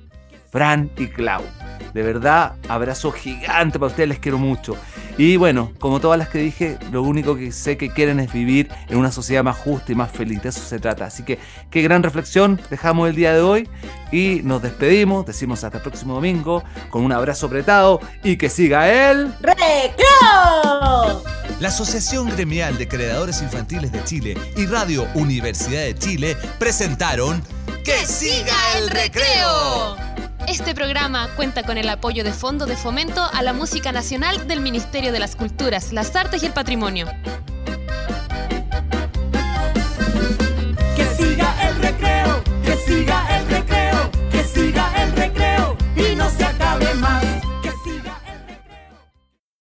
Fran 0.51 0.91
y 0.97 1.09
Clau. 1.09 1.43
De 1.95 2.03
verdad, 2.03 2.55
abrazo 2.69 3.13
gigante 3.13 3.79
para 3.79 3.91
ustedes, 3.91 4.09
les 4.09 4.19
quiero 4.19 4.39
mucho. 4.39 4.77
Y 5.19 5.37
bueno, 5.37 5.73
como 5.79 6.01
todas 6.01 6.19
las 6.19 6.29
que 6.29 6.39
dije, 6.39 6.79
lo 6.91 7.03
único 7.03 7.37
que 7.37 7.53
sé 7.53 7.77
que 7.77 7.91
quieren 7.91 8.19
es 8.21 8.33
vivir 8.33 8.71
en 8.89 8.97
una 8.99 9.13
sociedad 9.13 9.45
más 9.45 9.57
justa 9.57 9.93
y 9.93 9.95
más 9.95 10.11
feliz. 10.11 10.43
De 10.43 10.49
eso 10.49 10.61
se 10.61 10.79
trata. 10.79 11.07
Así 11.07 11.23
que 11.23 11.39
qué 11.71 11.83
gran 11.83 12.03
reflexión 12.03 12.61
dejamos 12.71 13.09
el 13.09 13.15
día 13.15 13.35
de 13.35 13.41
hoy 13.41 13.69
y 14.11 14.41
nos 14.45 14.63
despedimos. 14.63 15.27
Decimos 15.27 15.63
hasta 15.65 15.79
el 15.79 15.83
próximo 15.83 16.15
domingo 16.15 16.63
con 16.91 17.05
un 17.05 17.13
abrazo 17.13 17.47
apretado 17.47 18.01
y 18.25 18.37
que 18.37 18.49
siga 18.49 19.11
el 19.11 19.35
¡Recreo! 19.41 21.23
La 21.61 21.69
Asociación 21.69 22.29
Gremial 22.31 22.77
de 22.77 22.89
Creadores 22.89 23.41
Infantiles 23.43 23.93
de 23.93 24.03
Chile 24.05 24.37
y 24.57 24.67
Radio 24.67 25.07
Universidad 25.15 25.83
de 25.83 25.95
Chile 25.95 26.37
presentaron 26.59 27.43
¡Que 27.85 28.05
siga 28.07 28.55
el 28.79 28.91
recreo! 28.91 29.97
Este 30.49 30.75
programa 30.75 31.29
cuenta 31.37 31.63
con 31.63 31.79
el 31.79 31.89
apoyo 31.89 32.25
de 32.25 32.33
Fondo 32.33 32.67
de 32.67 32.77
Fomento 32.77 33.23
a 33.33 33.43
la 33.43 33.53
Música 33.53 33.93
Nacional 33.93 34.47
del 34.47 34.61
Ministerio 34.61 35.13
de 35.13 35.19
las 35.19 35.37
Culturas, 35.37 35.93
las 35.93 36.15
Artes 36.17 36.43
y 36.43 36.47
el 36.47 36.53
Patrimonio. 36.53 37.07
Que 40.97 41.07
siga 41.17 41.69
el 41.69 41.77
recreo, 41.77 42.43
que 42.65 42.77
siga 42.77 43.39
el 43.39 43.45
recreo. 43.45 43.62